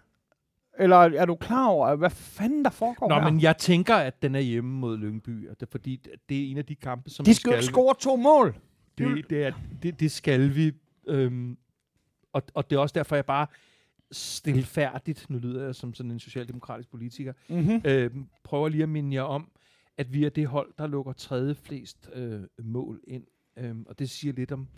[0.79, 3.31] Eller er du klar over, hvad fanden der foregår Nå, her?
[3.31, 5.97] men jeg tænker, at den er hjemme mod Lyngby, og det er fordi,
[6.29, 8.57] det er en af de kampe, som De skal skal score to mål.
[8.99, 9.53] det, det, er,
[9.83, 10.73] det, det skal vi.
[11.07, 11.59] Øhm,
[12.33, 13.47] og, og det er også derfor, jeg bare
[14.13, 17.81] stilfærdigt, nu lyder jeg som sådan en socialdemokratisk politiker, Mm-hmm.
[17.85, 19.51] øhm, prøver lige at minde jer om,
[19.99, 23.25] at vi er det hold, der lukker tredje flest øh, mål ind.
[23.57, 24.69] Øhm, og det siger lidt om,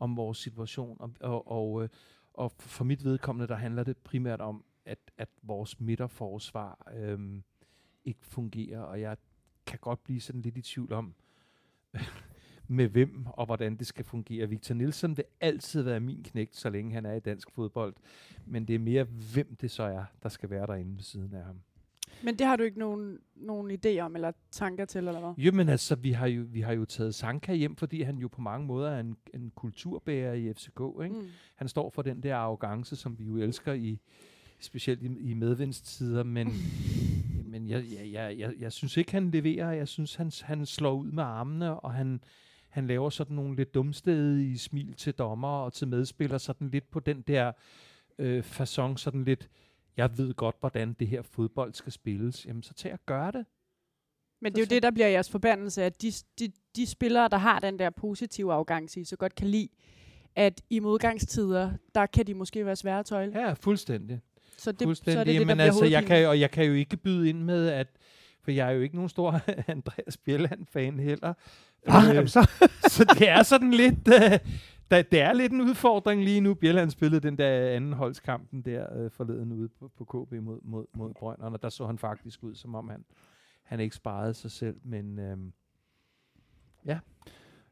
[0.00, 0.96] om vores situation.
[1.00, 1.88] Og, og, og, øh,
[2.34, 7.42] og for mit vedkommende, der handler det primært om, at, at vores midterforsvar øhm,
[8.04, 9.16] ikke fungerer, og jeg
[9.66, 11.14] kan godt blive sådan lidt i tvivl om,
[12.68, 14.48] med hvem og hvordan det skal fungere.
[14.48, 17.94] Victor Nielsen vil altid være min knægt, så længe han er i dansk fodbold.
[18.46, 21.44] Men det er mere, hvem det så er, der skal være derinde ved siden af
[21.44, 21.60] ham.
[22.24, 25.44] Men det har du ikke nogen, nogen idé om, eller tanker til, eller hvad?
[25.44, 28.28] Jo, men altså, vi har jo, vi har jo taget Sanka hjem, fordi han jo
[28.28, 30.80] på mange måder er en, en kulturbærer i FCK.
[31.04, 31.16] Ikke?
[31.16, 31.26] Mm.
[31.56, 33.98] Han står for den der arrogance, som vi jo elsker i
[34.60, 36.52] specielt i, i medvindstider, men,
[37.52, 39.72] men jeg, jeg, jeg, jeg, jeg synes ikke, han leverer.
[39.72, 42.20] Jeg synes, han, han slår ud med armene, og han,
[42.68, 47.00] han laver sådan nogle lidt dumstedige smil til dommer og til medspillere, sådan lidt på
[47.00, 47.52] den der
[48.18, 49.48] øh, façon, sådan lidt,
[49.96, 52.46] jeg ved godt, hvordan det her fodbold skal spilles.
[52.46, 53.46] Jamen, så tag og gør det.
[54.40, 57.36] Men det er jo det, der bliver jeres forbandelse, at de, de, de spillere, der
[57.36, 59.68] har den der positive afgangse, I så godt kan lide,
[60.36, 63.40] at i modgangstider, der kan de måske være svære at tøjle.
[63.40, 64.20] Ja, fuldstændig.
[64.56, 65.12] Så det, Fuldstændig.
[65.12, 67.28] så er det det, der Jamen, altså, jeg kan, og jeg kan jo ikke byde
[67.28, 67.86] ind med, at
[68.42, 71.34] for jeg er jo ikke nogen stor Andreas Bjelland-fan heller.
[71.86, 72.50] Ah, Øh, jamen, så,
[72.88, 74.08] så det er sådan lidt...
[74.08, 74.38] Øh,
[74.92, 76.54] der, det er lidt en udfordring lige nu.
[76.54, 80.86] Bjelland spillede den der anden holdskampen der øh, forleden ude på, på KB mod, mod,
[80.94, 83.04] mod Brønderen, og der så han faktisk ud, som om han,
[83.62, 85.18] han ikke sparede sig selv, men...
[85.18, 85.36] Øh,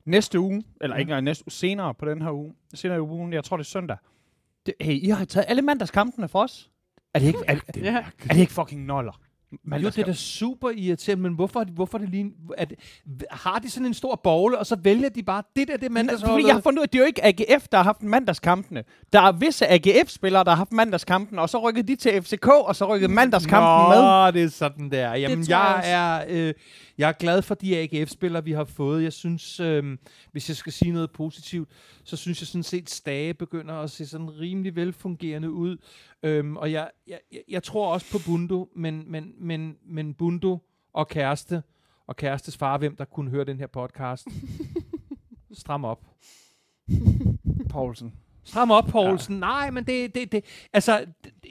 [0.05, 1.01] næste uge, eller Ja.
[1.01, 3.65] ikke engang næste uge, senere på den her uge, senere i ugen, jeg tror det
[3.65, 3.97] er søndag.
[4.67, 6.71] Det, hey, I har taget alle mandagskampene for os.
[7.15, 7.97] Er det ikke, er, er, Ja.
[8.29, 9.21] er det ikke fucking noller?
[9.53, 12.33] Jo, det er da super irriterende, men hvorfor, hvorfor er det lige...
[12.59, 12.79] Det,
[13.31, 16.47] har de sådan en stor bogle, og så vælger de bare, det der, det mandagsholdet?
[16.47, 18.85] jeg har fundet ud af, at det er jo ikke AGF, der har haft mandagskampene.
[19.13, 22.77] Der er visse AGF-spillere, der har haft mandagskampene, og så rykkede de til FCK, og
[22.77, 24.03] så rykkede mandagskampen med.
[24.03, 25.15] Nå, det er sådan der.
[25.15, 26.55] Jamen, jeg jeg, er, øh,
[26.99, 29.03] jeg er glad for de AGF-spillere, vi har fået.
[29.03, 29.85] Jeg synes, øh,
[30.33, 31.69] hvis jeg skal sige noget positivt,
[32.05, 35.77] så synes jeg sådan set, Stage begynder at se sådan rimelig velfungerende ud.
[36.23, 40.59] Øhm, og jeg, jeg, jeg- tror også på Bundo, men, men, men, men Bundo
[40.93, 41.63] og kæreste,
[42.07, 44.29] og kærestes far, hvem der kunne høre den her podcast,
[45.53, 46.05] stram op.
[47.71, 48.15] Poulsen.
[48.45, 49.35] Stram op, Poulsen.
[49.35, 49.41] Ja.
[49.41, 51.51] Nej, men det, det, det altså, det,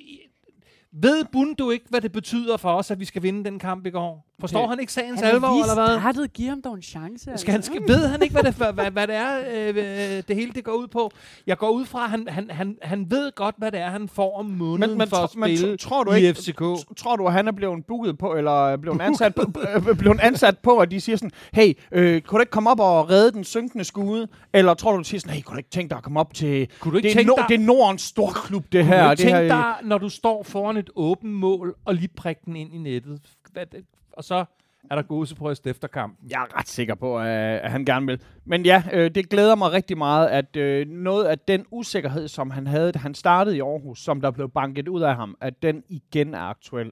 [0.91, 3.89] ved Bundo ikke, hvad det betyder for os, at vi skal vinde den kamp i
[3.89, 4.28] går?
[4.39, 5.99] Forstår Det- han ikke sagens Han alvor, eller hvad?
[5.99, 7.23] startet, giv ham dog en chance.
[7.35, 7.71] Skal han, altså.
[7.71, 10.51] skal, ved han ikke, hvad det, hvad, hvad, hvad det er, øh, øh, det hele
[10.55, 11.11] det går ud på?
[11.47, 14.09] Jeg går ud fra, at han, han, han, han ved godt, hvad det er, han
[14.09, 16.59] får om måneden Men, men, for at men spille tro- tror du i ikke, FCK.
[16.97, 19.41] tror du, at han er blevet booket på, eller er blevet ansat på,
[19.89, 22.79] øh, blevet ansat på, at de siger sådan, hey, øh, kunne du ikke komme op
[22.79, 24.27] og redde den synkende skude?
[24.53, 26.33] Eller tror du, de siger sådan, hey, kunne du ikke tænke dig at komme op
[26.33, 26.67] til...
[26.79, 29.03] Kunne du ikke Det er, tænke no, dig, det er Nordens storklub, det kunne her.
[29.05, 32.07] du ikke det her tænke dig, når du står foran et åbent mål, og lige
[32.17, 33.19] prikke den ind i nettet?
[33.53, 33.65] Hvad,
[34.13, 34.45] og så
[34.91, 36.29] er der gåsebryst efter kampen.
[36.31, 38.21] Jeg er ret sikker på, at, han gerne vil.
[38.45, 42.51] Men ja, øh, det glæder mig rigtig meget, at øh, noget af den usikkerhed, som
[42.51, 45.53] han havde, da han startede i Aarhus, som der blev banket ud af ham, at
[45.63, 46.91] den igen er aktuel.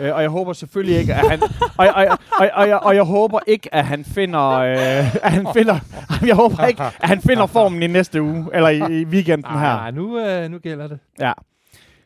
[0.00, 1.42] Øh, og jeg håber selvfølgelig ikke, at han...
[1.78, 4.50] Og, og, og, og, og, jeg, og jeg håber ikke, at han finder...
[4.50, 4.76] Øh,
[5.24, 5.78] at han finder
[6.26, 9.76] jeg håber ikke, at han finder formen i næste uge, eller i, i weekenden her.
[9.76, 10.98] Nej, nu, øh, nu gælder det.
[11.20, 11.32] Ja.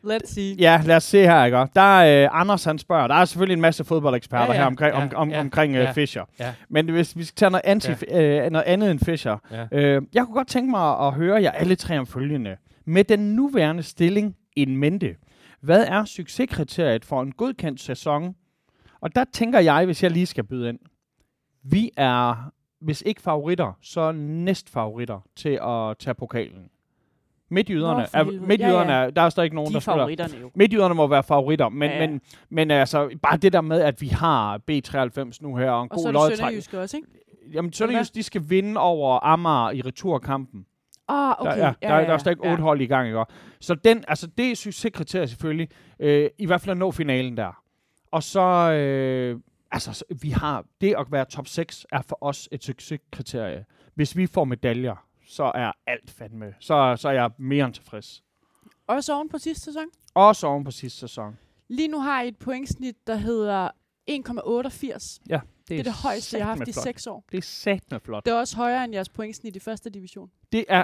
[0.03, 0.55] Let's see.
[0.59, 1.57] Ja, lad os se her, ikke?
[1.75, 3.07] Der er øh, Anders, han spørger.
[3.07, 4.57] Der er selvfølgelig en masse fodboldeksperter Ja, ja.
[4.57, 5.91] her omkring, Ja, om, om, ja, omkring øh, ja.
[5.91, 6.25] Fischer.
[6.39, 6.53] Ja.
[6.69, 9.37] Men hvis vi skal tage noget, anti, øh, noget andet end Fischer.
[9.51, 9.65] Ja.
[9.71, 12.55] Øh, jeg kunne godt tænke mig at høre jer alle tre om følgende.
[12.85, 15.15] Med den nuværende stilling in mente,
[15.61, 18.35] hvad er succeskriteriet for en godkendt sæson?
[19.01, 20.79] Og der tænker jeg, hvis jeg lige skal byde ind,
[21.63, 26.63] vi er, hvis ikke favoritter, så næst favoritter til at tage pokalen.
[27.49, 30.39] Midtjyderne, er, midtjyderne Ja, er, der er stadig ikke nogen, De der er spiller.
[30.41, 30.51] jo.
[30.55, 32.07] Midtjyderne må være favoritter, men, Ja, ja, ja.
[32.09, 35.91] men, men altså, bare det der med, at vi har B93 nu her, og en
[35.91, 36.37] Og så god er det lodtræk.
[36.37, 37.07] Sønderjyske også, ikke?
[37.53, 40.65] Jamen, Sønderjysk, de skal vinde over Amager i returkampen.
[41.07, 41.51] Ah, okay.
[41.51, 43.23] Der, ja, der, der er stadig otte hold i gang, ikke?
[43.59, 45.69] Så den, altså, det er succeskriteriet selvfølgelig.
[45.99, 47.61] Øh, I hvert fald at nå finalen der.
[48.11, 48.41] Og så,
[48.71, 49.39] øh,
[49.71, 53.65] altså, så vi har, det at være top 6 er for os et succeskriterie.
[53.95, 56.55] Hvis vi får medaljer, så er alt fandme.
[56.59, 58.23] Så, så er jeg mere end tilfreds.
[58.87, 59.85] Også oven på sidste sæson.
[60.13, 61.37] Også oven på sidste sæson.
[61.67, 63.69] Lige nu har I et pointsnit, der hedder
[64.11, 65.19] 1,88.
[65.29, 65.39] Ja,
[65.69, 66.83] Det er det højeste, jeg har haft i flot.
[66.83, 67.23] 6 år.
[67.31, 68.25] Det er satme flot.
[68.25, 70.29] Det er også højere end jeres pointsnit i første division.
[70.51, 70.83] Det er,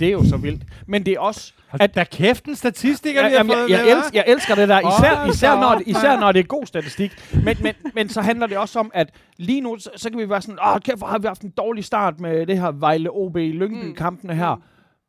[0.00, 0.62] det er jo så vildt.
[0.86, 1.52] Men det er også...
[1.80, 3.96] At der kæft en statistiker, Jeg, vi har jamen, jeg, jeg, hva'?
[3.96, 7.12] elsker, jeg elsker det der, især, især, når, det, især når det er god statistik.
[7.44, 10.28] Men, men, men så handler det også om, at lige nu, så, så kan vi
[10.30, 13.10] være sådan, åh, kæft, hvor har vi haft en dårlig start med det her Vejle
[13.10, 14.62] OB Lyngby-kampene her.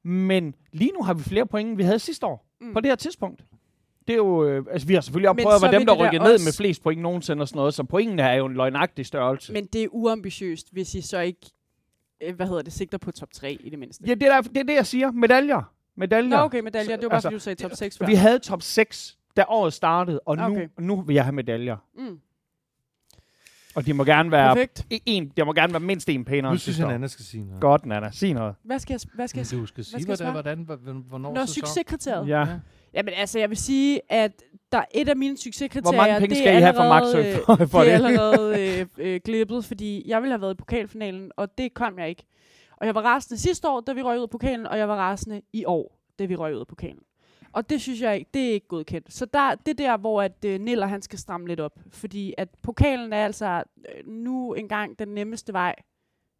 [0.07, 2.73] Men lige nu har vi flere point, end vi havde sidste år, Mm.
[2.73, 3.41] på det her tidspunkt.
[4.09, 6.01] Det er jo, øh, altså vi har selvfølgelig også prøvet at være dem, der det
[6.07, 8.53] rykker ned også- med flest point nogensinde og sådan noget, så pointene er jo en
[8.53, 9.53] løgnagtig størrelse.
[9.53, 11.39] Men det er uambitiøst, hvis I så ikke,
[12.23, 14.03] øh, hvad hedder det, sigter på top 3 i det mindste.
[14.07, 15.11] Ja, det er, der, det er det, jeg siger.
[15.11, 15.73] Medaljer.
[15.95, 16.29] Medaljer.
[16.37, 16.95] Nå, okay, medaljer.
[16.95, 18.05] Det var bare, Altså, fordi du sagde top 6 før.
[18.05, 20.67] Vi havde top 6, da året startede, og nu, Okay.
[20.79, 21.77] nu vil jeg have medaljer.
[21.97, 22.19] Mm.
[23.75, 24.85] Og de må gerne være Perfekt.
[25.05, 26.87] en, der må gerne være mindst en pænere Nu synes jeg.
[26.87, 27.61] Nana skal sige noget.
[27.61, 28.11] Godt, Nana.
[28.11, 28.55] Sig noget.
[28.63, 30.31] Hvad skal jeg, hvad skal jeg du skal sige, skal hvad det er, svare?
[30.31, 31.53] hvordan, hvordan, hvornår Nå, sæson?
[31.67, 32.27] succeskriteriet.
[32.27, 32.39] Ja.
[32.39, 32.47] Ja.
[32.93, 36.29] Jamen altså, jeg vil sige, at der er et af mine succeskriterier, Hvor mange penge
[36.29, 38.05] det skal er I have fra Maxø for, for det er det?
[38.05, 42.09] allerede øh, øh, glippet, fordi jeg ville have været i pokalfinalen, og det kom jeg
[42.09, 42.23] ikke.
[42.77, 44.95] Og jeg var rasende sidste år, da vi røg ud af pokalen, og jeg var
[44.95, 46.99] rasende i år, da vi røg ud af pokalen.
[47.53, 49.13] Og det synes jeg ikke, det er ikke godkendt.
[49.13, 51.79] Så der, det er der, hvor at, øh, Niller han skal stramme lidt op.
[51.91, 53.63] Fordi at pokalen er altså
[53.95, 55.75] øh, nu engang den nemmeste vej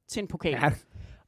[0.08, 0.52] til en pokal.
[0.52, 0.72] Ja.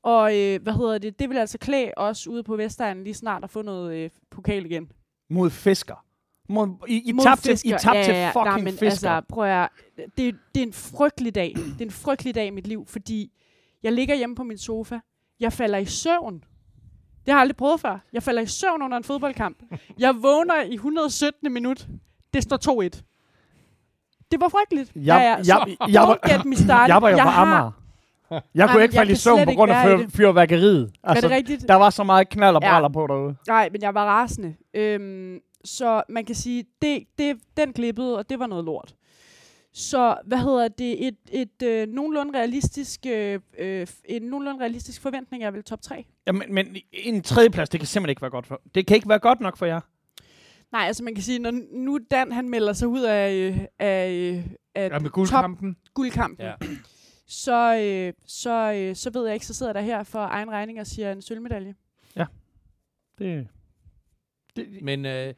[0.03, 1.19] Og øh, hvad hedder det?
[1.19, 4.65] Det vil altså klæde os ude på Vestegnen lige snart at få noget øh, pokal
[4.65, 4.91] igen.
[5.31, 5.95] Mod fisker.
[6.49, 7.77] Mod, I, I Mod tabte til, I fisker.
[7.77, 8.29] tabte ja, ja, ja.
[8.29, 8.85] fucking Nej, men fisker.
[9.09, 9.69] Altså, prøv at,
[10.17, 11.53] det, det er en frygtelig dag.
[11.55, 13.31] Det er en frygtelig dag i mit liv, fordi
[13.83, 14.99] jeg ligger hjemme på min sofa.
[15.39, 16.43] Jeg falder i søvn.
[17.25, 17.99] Det har jeg aldrig prøvet før.
[18.13, 19.57] Jeg falder i søvn under en fodboldkamp.
[19.99, 21.53] Jeg vågner i 117.
[21.53, 21.87] minut.
[22.33, 22.57] Det står
[22.97, 23.01] 2-1.
[24.31, 24.91] Det var frygteligt.
[24.95, 25.35] jeg, ja, ja.
[25.37, 26.93] jeg, Så jeg, jeg, get me started.
[26.93, 27.71] jeg var jo på har- Amager.
[28.55, 30.91] Jeg kunne men ikke falde i søvn på grund af fyr, fyrværkeriet.
[31.03, 31.67] Er det rigtigt?
[31.67, 32.69] der var så meget knald og Ja.
[32.69, 33.35] braller på derude.
[33.47, 34.55] Nej, men jeg var rasende.
[34.73, 38.95] Øhm, så man kan sige, det, det, den klippede, og det var noget lort.
[39.73, 41.07] Så hvad hedder det?
[41.07, 46.05] Et, et øh, nogenlunde realistisk, øh, øh, en nogenlunde realistisk forventning er vel top 3?
[46.27, 48.61] Ja, men, men en tredjeplads, det kan simpelthen ikke være godt for.
[48.75, 49.79] Det kan ikke være godt nok for jer.
[50.71, 54.11] Nej, altså man kan sige, når nu Dan han melder sig ud af, øh, af,
[54.11, 54.43] øh,
[54.75, 55.75] af Ja, med top guldkampen.
[55.93, 56.53] guldkampen, Ja.
[57.31, 60.79] Så, øh, så, øh, så ved jeg ikke, så sidder der her for egen regning
[60.79, 61.75] og siger en sølvmedalje.
[63.17, 63.47] Det,
[64.55, 65.33] det, Men øh,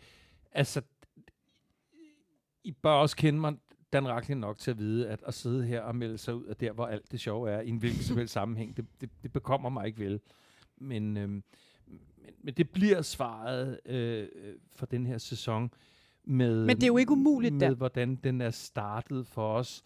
[0.52, 0.82] altså,
[2.64, 3.54] I bør også kende mig,
[3.94, 6.56] Dan Racklin nok til at vide, at at sidde her og melde sig ud af
[6.56, 9.34] der, hvor alt det sjove er, i en hvilken som helst sammenhæng, det, det, det
[9.34, 10.20] bekommer mig ikke vel.
[10.78, 11.44] Men, øh, men,
[12.44, 15.72] men det bliver svaret øh, øh, for den her sæson
[16.24, 17.78] med, Men det er jo ikke umuligt, med Dan.
[17.78, 19.84] hvordan den er startet for os,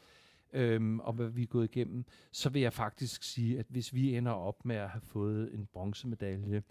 [0.54, 4.16] øhm, og hvad vi er gået igennem, så vil jeg faktisk sige, at hvis vi
[4.16, 6.64] ender op med at have fået en bronzemedalje,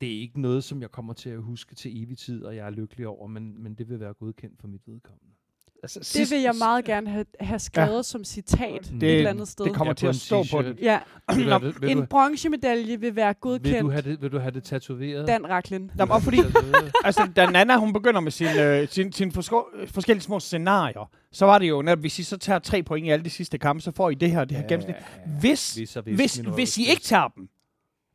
[0.00, 2.66] det er ikke noget, som jeg kommer til at huske til evig tid, og jeg
[2.66, 5.37] er lykkelig over, men, men det vil være godkendt for mit vedkommende
[5.82, 8.02] altså, Det vil jeg meget gerne have, have skrevet ja.
[8.02, 9.64] som citat Det- et eller andet sted.
[9.64, 10.78] det kommer Ja, til at stå på den.
[10.82, 10.98] Ja,
[11.34, 13.80] Vil du, det- vil, en bronzemedalje vil være vil, godkendt.
[13.80, 15.26] du have det, vil du have det tatoveret?
[15.26, 15.90] Dan Racklin.
[15.98, 16.38] Jamen, og fordi,
[17.04, 21.46] altså, da Nana, hun begynder med sin, øh, sin, sin forsko- forskellige små scenarier, så
[21.46, 23.80] var det jo, netop, hvis I så tager tre point i alle de sidste kampe,
[23.82, 24.96] så får I det her, det her ja, gennemsnit.
[25.40, 27.48] Hvis, Hvis hvis, hvis, hvis I ikke tager dem,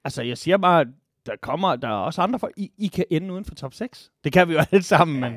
[0.05, 0.85] altså jeg siger bare,
[1.25, 4.11] der kommer, der er også andre for, I, I kan ende uden for top 6.
[4.23, 5.33] Det kan vi jo alle sammen, men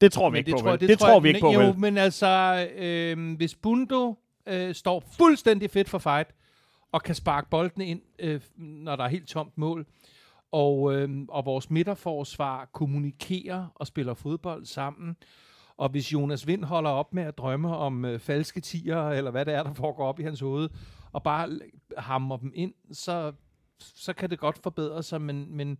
[0.00, 0.76] Det tror vi ikke på, tror?
[0.76, 1.78] Det, tror vi ikke på, Jo, vel?
[1.78, 4.14] men altså, øh, hvis Bundo
[4.46, 6.28] øh, står fuldstændig fedt for fight,
[6.92, 9.86] og kan sparke boldene ind, øh, når der er helt tomt mål,
[10.52, 15.16] og, øh, og vores midterforsvar kommunikerer og spiller fodbold sammen,
[15.76, 19.44] og hvis Jonas Vind holder op med at drømme om øh, falske tiger, eller hvad
[19.44, 20.68] det er, der foregår op i hans hoved,
[21.12, 21.60] og bare
[21.98, 23.32] hammer dem ind, så,
[23.78, 25.78] så kan det godt forbedre sig, men, men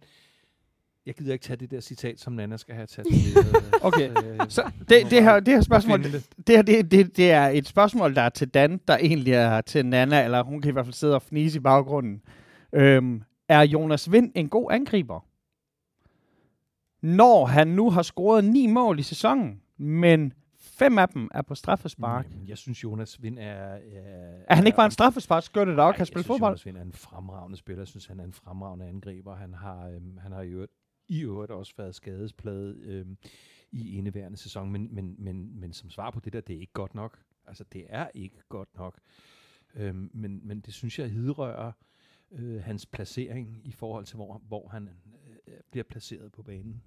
[1.06, 3.06] jeg gider ikke tage det der citat, som Nana skal have taget.
[3.82, 4.10] Okay,
[4.48, 6.30] Så det, det, her, det her spørgsmål, det.
[6.46, 9.60] det, her, det, det, det er et spørgsmål, der er til Dan, der egentlig er
[9.60, 12.22] til Nana, eller hun kan i hvert fald sidde og fnise i baggrunden.
[12.72, 15.20] Øhm, er Jonas Vind en god angriber?
[17.06, 21.54] Når han nu har scoret ni mål i sæsonen, men fem af dem er på
[21.54, 22.26] straffespark.
[22.30, 23.42] Jamen, jeg synes, Jonas Vind er...
[23.44, 23.78] Er,
[24.48, 26.50] Er han ikke bare en straffesparkskytte, der også kan spille jeg synes, fodbold?
[26.52, 27.80] Jonas Vind er en fremragende spiller.
[27.82, 29.36] Jeg synes, han er en fremragende angriber.
[29.36, 30.72] Han har, øhm, han har i øvrigt,
[31.08, 33.06] i øvrigt også været skadespladet øh,
[33.70, 34.70] i indeværende sæson.
[34.70, 37.22] Men, men, men, men som svar på det der, det er ikke godt nok.
[37.46, 39.00] Altså, det er ikke godt nok.
[39.74, 41.72] Øh, men, men det synes jeg hidrører
[42.30, 44.88] øh, hans placering i forhold til, hvor, hvor han
[45.46, 46.82] øh, bliver placeret på banen.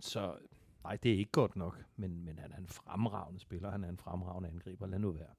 [0.00, 0.36] Så
[0.82, 1.84] nej, det er ikke godt nok.
[1.96, 3.70] Men, men han er en fremragende spiller.
[3.70, 4.86] Han er en fremragende angriber.
[4.86, 5.34] Lad nu være.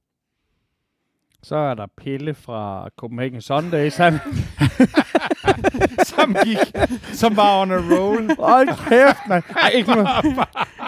[1.48, 3.98] Så er der Pelle fra Copenhagen Sundays.
[3.98, 4.14] Han,
[6.12, 6.58] som gik,
[7.14, 8.36] som var on a roll.
[8.40, 9.44] hold kæft, mand.
[9.62, 10.08] Ej, ikke nu.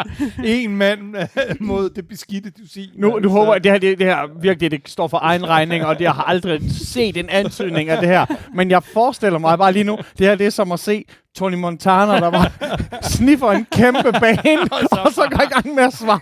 [0.44, 1.26] en mand øh,
[1.60, 2.90] mod det beskidte dusin.
[2.96, 5.50] Nu, nu Altså, håber jeg, det her, det, det her virkelig det står for egen
[5.50, 8.26] regning, og det, jeg har aldrig set en antydning af det her.
[8.54, 11.56] Men jeg forestiller mig bare lige nu, det her det er som at se Tony
[11.56, 12.50] Montana, der bare
[13.18, 14.62] sniffer en kæmpe bane,
[15.06, 16.20] og så går i gang med at svare.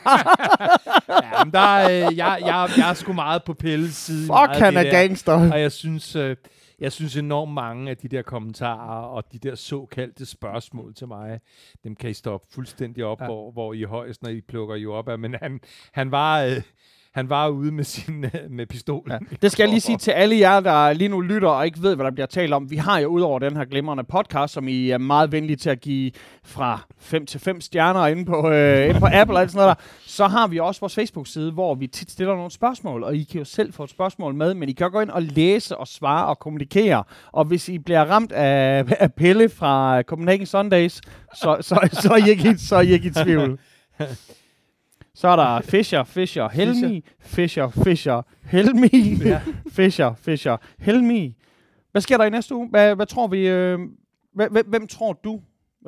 [1.09, 4.26] Ja, men der, er, øh, jeg, jeg, jeg er sgu meget på Pelles side.
[4.26, 4.91] Fuck, han er der.
[4.91, 5.51] gangster.
[5.51, 6.36] Og jeg synes, øh,
[6.80, 11.39] jeg synes enormt mange af de der kommentarer og de der såkaldte spørgsmål til mig,
[11.84, 13.26] dem kan I stoppe fuldstændig op, Ja.
[13.26, 15.19] hvor, hvor I højst, når I plukker jo op af.
[15.19, 15.59] Men han,
[15.91, 16.43] han var...
[16.43, 16.61] Øh,
[17.16, 19.11] han var ude med sin øh, med pistolen.
[19.11, 19.36] Ja.
[19.41, 21.95] Det skal jeg lige sige til alle jer, der lige nu lytter og ikke ved,
[21.95, 22.72] hvad der bliver talt om.
[22.72, 25.82] Vi har jo udover den her glimrende podcast, som I er meget venlige til at
[25.82, 26.11] give
[26.43, 29.84] fra 5 til 5 stjerner inde på, øh, inde på Apple og sådan noget der,
[30.05, 33.39] så har vi også vores Facebook-side, hvor vi tit stiller nogle spørgsmål, og I kan
[33.39, 36.26] jo selv få et spørgsmål med, men I kan gå ind og læse og svare
[36.26, 37.03] og kommunikere.
[37.32, 41.01] Og hvis I bliver ramt af, af Pelle fra Copenhagen Sundays,
[41.34, 43.59] så, så, så, er I ikke, så er I ikke i tvivl.
[45.16, 49.41] Så er der Fischer, Fischer, Helmi, Fischer, Fischer, Helmi, Ja.
[49.70, 51.36] Fischer, Fischer, Helmi.
[51.91, 52.70] Hvad sker der i næste uge?
[52.70, 53.47] Hvad, hvad tror vi?
[53.47, 53.80] Øh,
[54.34, 55.41] hvem, hvem, tror du?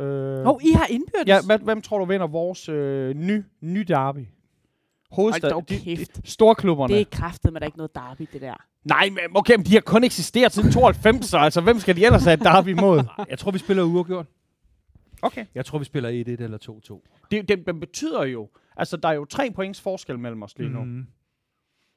[0.03, 1.27] Øh, Hov, I har indbyrdes.
[1.27, 4.25] ja, hvem, hvem tror du vinder vores øh, ny, ny derby?
[5.11, 6.21] Hovedstad, Hold dog de, de, kæft.
[6.29, 6.93] storklubberne.
[6.93, 8.53] Det er kraftet, men der er ikke noget derby, det der.
[8.83, 12.05] Nej, men okay, men de har kun eksisteret siden 92, så altså, hvem skal de
[12.05, 13.03] ellers have et derby imod?
[13.29, 14.25] Jeg tror, vi spiller uafgjort.
[15.21, 15.45] Okay.
[15.55, 16.13] Jeg tror, vi spiller 1-1
[16.43, 16.57] eller
[17.21, 17.27] 2-2.
[17.31, 20.69] Det, det, det betyder jo, altså der er jo tre points forskel mellem os lige
[20.69, 20.83] nu.
[20.83, 21.07] Mm.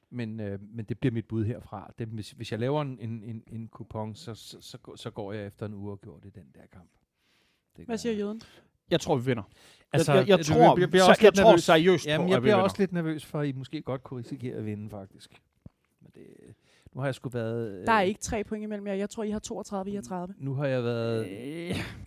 [0.09, 1.91] Men, øh, men det bliver mit bud herfra.
[1.99, 5.09] Det, hvis, hvis jeg laver en, en, en, en kupon, så, så, så, går- så
[5.11, 6.89] går jeg efter en uafgjort i den der kamp.
[7.77, 8.41] Det Hvad siger jøden?
[8.91, 9.43] Jeg tror, vi vinder.
[9.93, 11.63] Altså, jeg, jeg, jeg, du- tror, jeg bliver så, også jeg tror nervøs.
[11.63, 12.63] seriøst Jamen, på, jeg at vi bliver vinder.
[12.63, 15.41] også lidt nervøs for, at I måske godt kunne risikere at vinde, faktisk.
[16.95, 17.83] Nu har jeg sgu været...
[17.87, 18.93] Der er øh, ikke tre point imellem jer.
[18.93, 20.33] Jeg tror, I har 32, I har 30.
[20.37, 21.27] Nu har jeg været...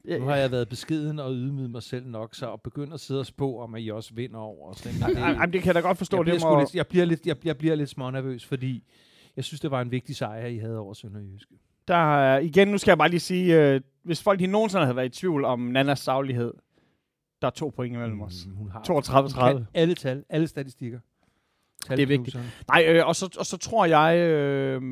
[0.04, 3.00] Øh, Nu har jeg været beskeden og ydmyget mig selv nok, så at begynde at
[3.00, 4.86] sidde og spå om, at I også vinder over os.
[4.86, 6.16] Ej, det kan jeg da godt forstå.
[6.16, 8.84] jeg, bliver Det må, lidt, jeg, bliver lidt, jeg, jeg bliver lidt smånervøs, fordi
[9.36, 11.54] jeg synes, det var en vigtig sejr, I havde over Sønderjyske.
[11.88, 14.96] der, er- igen, nu skal jeg bare lige sige, øh, hvis folk de nogensinde havde
[14.96, 16.52] været i tvivl om Nannas saglighed,
[17.42, 18.46] der er to point imellem os.
[18.46, 19.20] Mm, hun har 32-30.
[19.44, 20.98] hun kan alle tal, alle statistikker.
[21.88, 22.36] Det er vigtigt.
[22.68, 24.82] Nej, øh, og, så, og så tror jeg øh,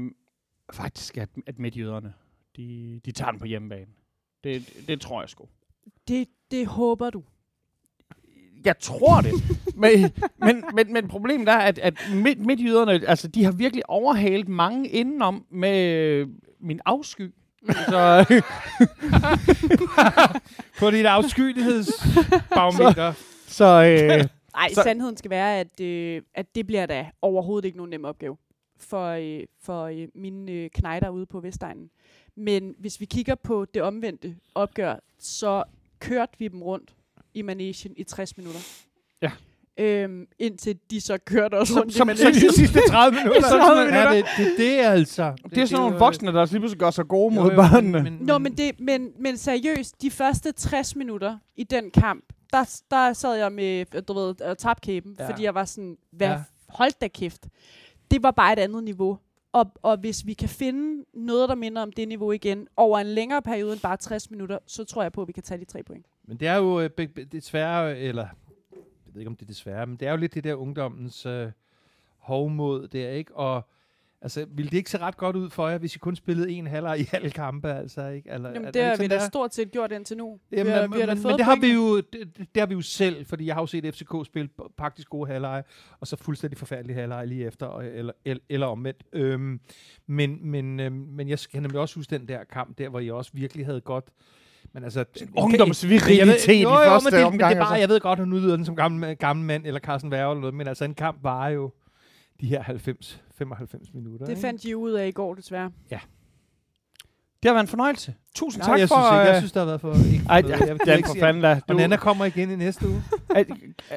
[0.73, 2.13] faktisk, at, at midtjyderne,
[2.57, 3.87] de, de tager den på hjemmebane.
[4.45, 5.49] Det, det, det tror jeg sgu.
[6.09, 7.23] Det, det håber du.
[8.65, 9.33] Jeg tror det.
[9.77, 14.49] men, men, men, men problemet er, at, at midt, midtjyderne, altså, de har virkelig overhalet
[14.49, 16.29] mange indenom med øh,
[16.61, 17.31] min afsky.
[17.89, 18.25] Så,
[20.81, 23.13] På dit afskyelighedsbarometer.
[23.47, 24.25] så øh,
[24.55, 28.05] Nej, Så- sandheden skal være, at, øh, at det bliver da overhovedet ikke nogen nem
[28.05, 28.37] opgave
[28.77, 31.91] for, øh, for øh, mine øh, knejder ude på Vestegnen.
[32.37, 35.65] Men hvis vi kigger på det omvendte opgør, så
[36.01, 36.95] kørte vi dem rundt
[37.35, 38.61] i Manesien i 60 minutter.
[39.23, 39.31] Ja.
[39.79, 42.51] Øhm, indtil de så kørte os Som- rundt som- i som Manesien.
[42.51, 43.41] de sidste 30 minutter.
[43.49, 44.35] Så, Tredive ja, minutter.
[44.39, 45.35] det, det, det er altså.
[45.51, 47.57] det er sådan nogle jo- voksne, der lige pludselig gør sig gode mod Jo, jo,
[47.57, 48.03] børnene.
[48.03, 52.25] Men, men, Nå, men, det, men, men seriøst, de første 60 minutter i den kamp,
[52.53, 55.25] der, der sad jeg med, du ved, uh, tabkæben, Ja.
[55.25, 55.31] ja.
[55.31, 56.43] fordi jeg var sådan, hvad, Ja.
[56.69, 57.49] hold da kæft.
[58.11, 59.19] Det var bare et andet niveau.
[59.53, 63.07] Og, og hvis vi kan finde noget, der minder om det niveau igen, over en
[63.07, 65.65] længere periode end bare 60 minutter, så tror jeg på, at vi kan tage de
[65.65, 66.07] tre point.
[66.25, 68.27] Men det er jo øh, be- be- det svære, eller
[69.07, 71.27] jeg ved ikke om det er desværre, men det er jo lidt det der ungdommens
[71.27, 71.51] øh,
[72.19, 73.35] hovmod der, ikke?
[73.37, 73.63] Og
[74.23, 76.67] altså, ville det ikke se ret godt ud for jer, hvis I kun spillede en
[76.67, 78.31] halvleg i alle kampe, altså, ikke?
[78.31, 79.29] Eller, er Jamen, det det har vi da det er?
[79.29, 80.39] stort set gjort indtil nu.
[80.53, 82.75] Jamen, vi har, men, vi har men, det har vi jo det, det har vi
[82.75, 85.65] jo selv, fordi jeg har jo set FCK spille p- faktisk gode halvleje,
[86.01, 89.03] og så fuldstændig forfærdelige halvleje lige efter, og, eller, eller, eller omvendt.
[89.13, 89.61] Øhm,
[90.07, 93.11] men, men, øhm, men jeg kan nemlig også huske den der kamp der, hvor I
[93.11, 94.05] også virkelig havde godt
[94.75, 95.05] men altså,
[95.37, 97.33] Ungdomsvirilitet i jo, jo, første men det, omgang.
[97.33, 97.81] Men det er bare, altså.
[97.81, 100.41] jeg ved godt, at nu lyder den som gammel, gammel mand, eller Carsten Værge eller
[100.41, 101.73] noget, men altså en kamp var jo
[102.43, 104.27] de her 90, 95 minutter.
[104.27, 104.41] Det ikke?
[104.41, 105.71] fandt de ud af i går, desværre.
[105.91, 108.15] Det har været en fornøjelse.
[108.35, 108.95] Tusind Nej, tak jeg for...
[108.95, 109.95] synes, ikke, jeg øh, synes, det har været for...
[110.13, 110.61] Ikke Ej, noget.
[110.61, 111.61] Jeg Dan ikke for fanden da.
[111.69, 113.03] Og Du, Nana kommer igen i næste uge.
[113.35, 113.45] Ej,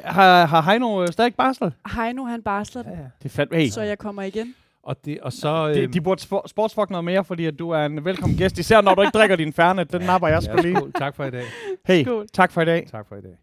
[0.03, 1.73] har, har Heino øh, stadig barsel?
[1.95, 3.05] Heino, han barsler den, Ja, ja.
[3.23, 3.57] Det fandme...
[3.57, 4.55] Hey, så jeg kommer igen.
[4.83, 5.67] Og, det, og så...
[5.73, 8.57] de, øhm, de burde spo- sportsfuck noget mere, fordi at du er en velkommen gæst.
[8.59, 9.83] Især når du ikke drikker din færne.
[9.83, 10.75] Den napper jeg sgu ja, lige.
[10.75, 10.91] skål.
[10.93, 11.43] Tak for i dag.
[11.85, 12.27] Hey, Skål.
[12.33, 12.87] tak for i dag.
[12.91, 13.37] Tak for i dag.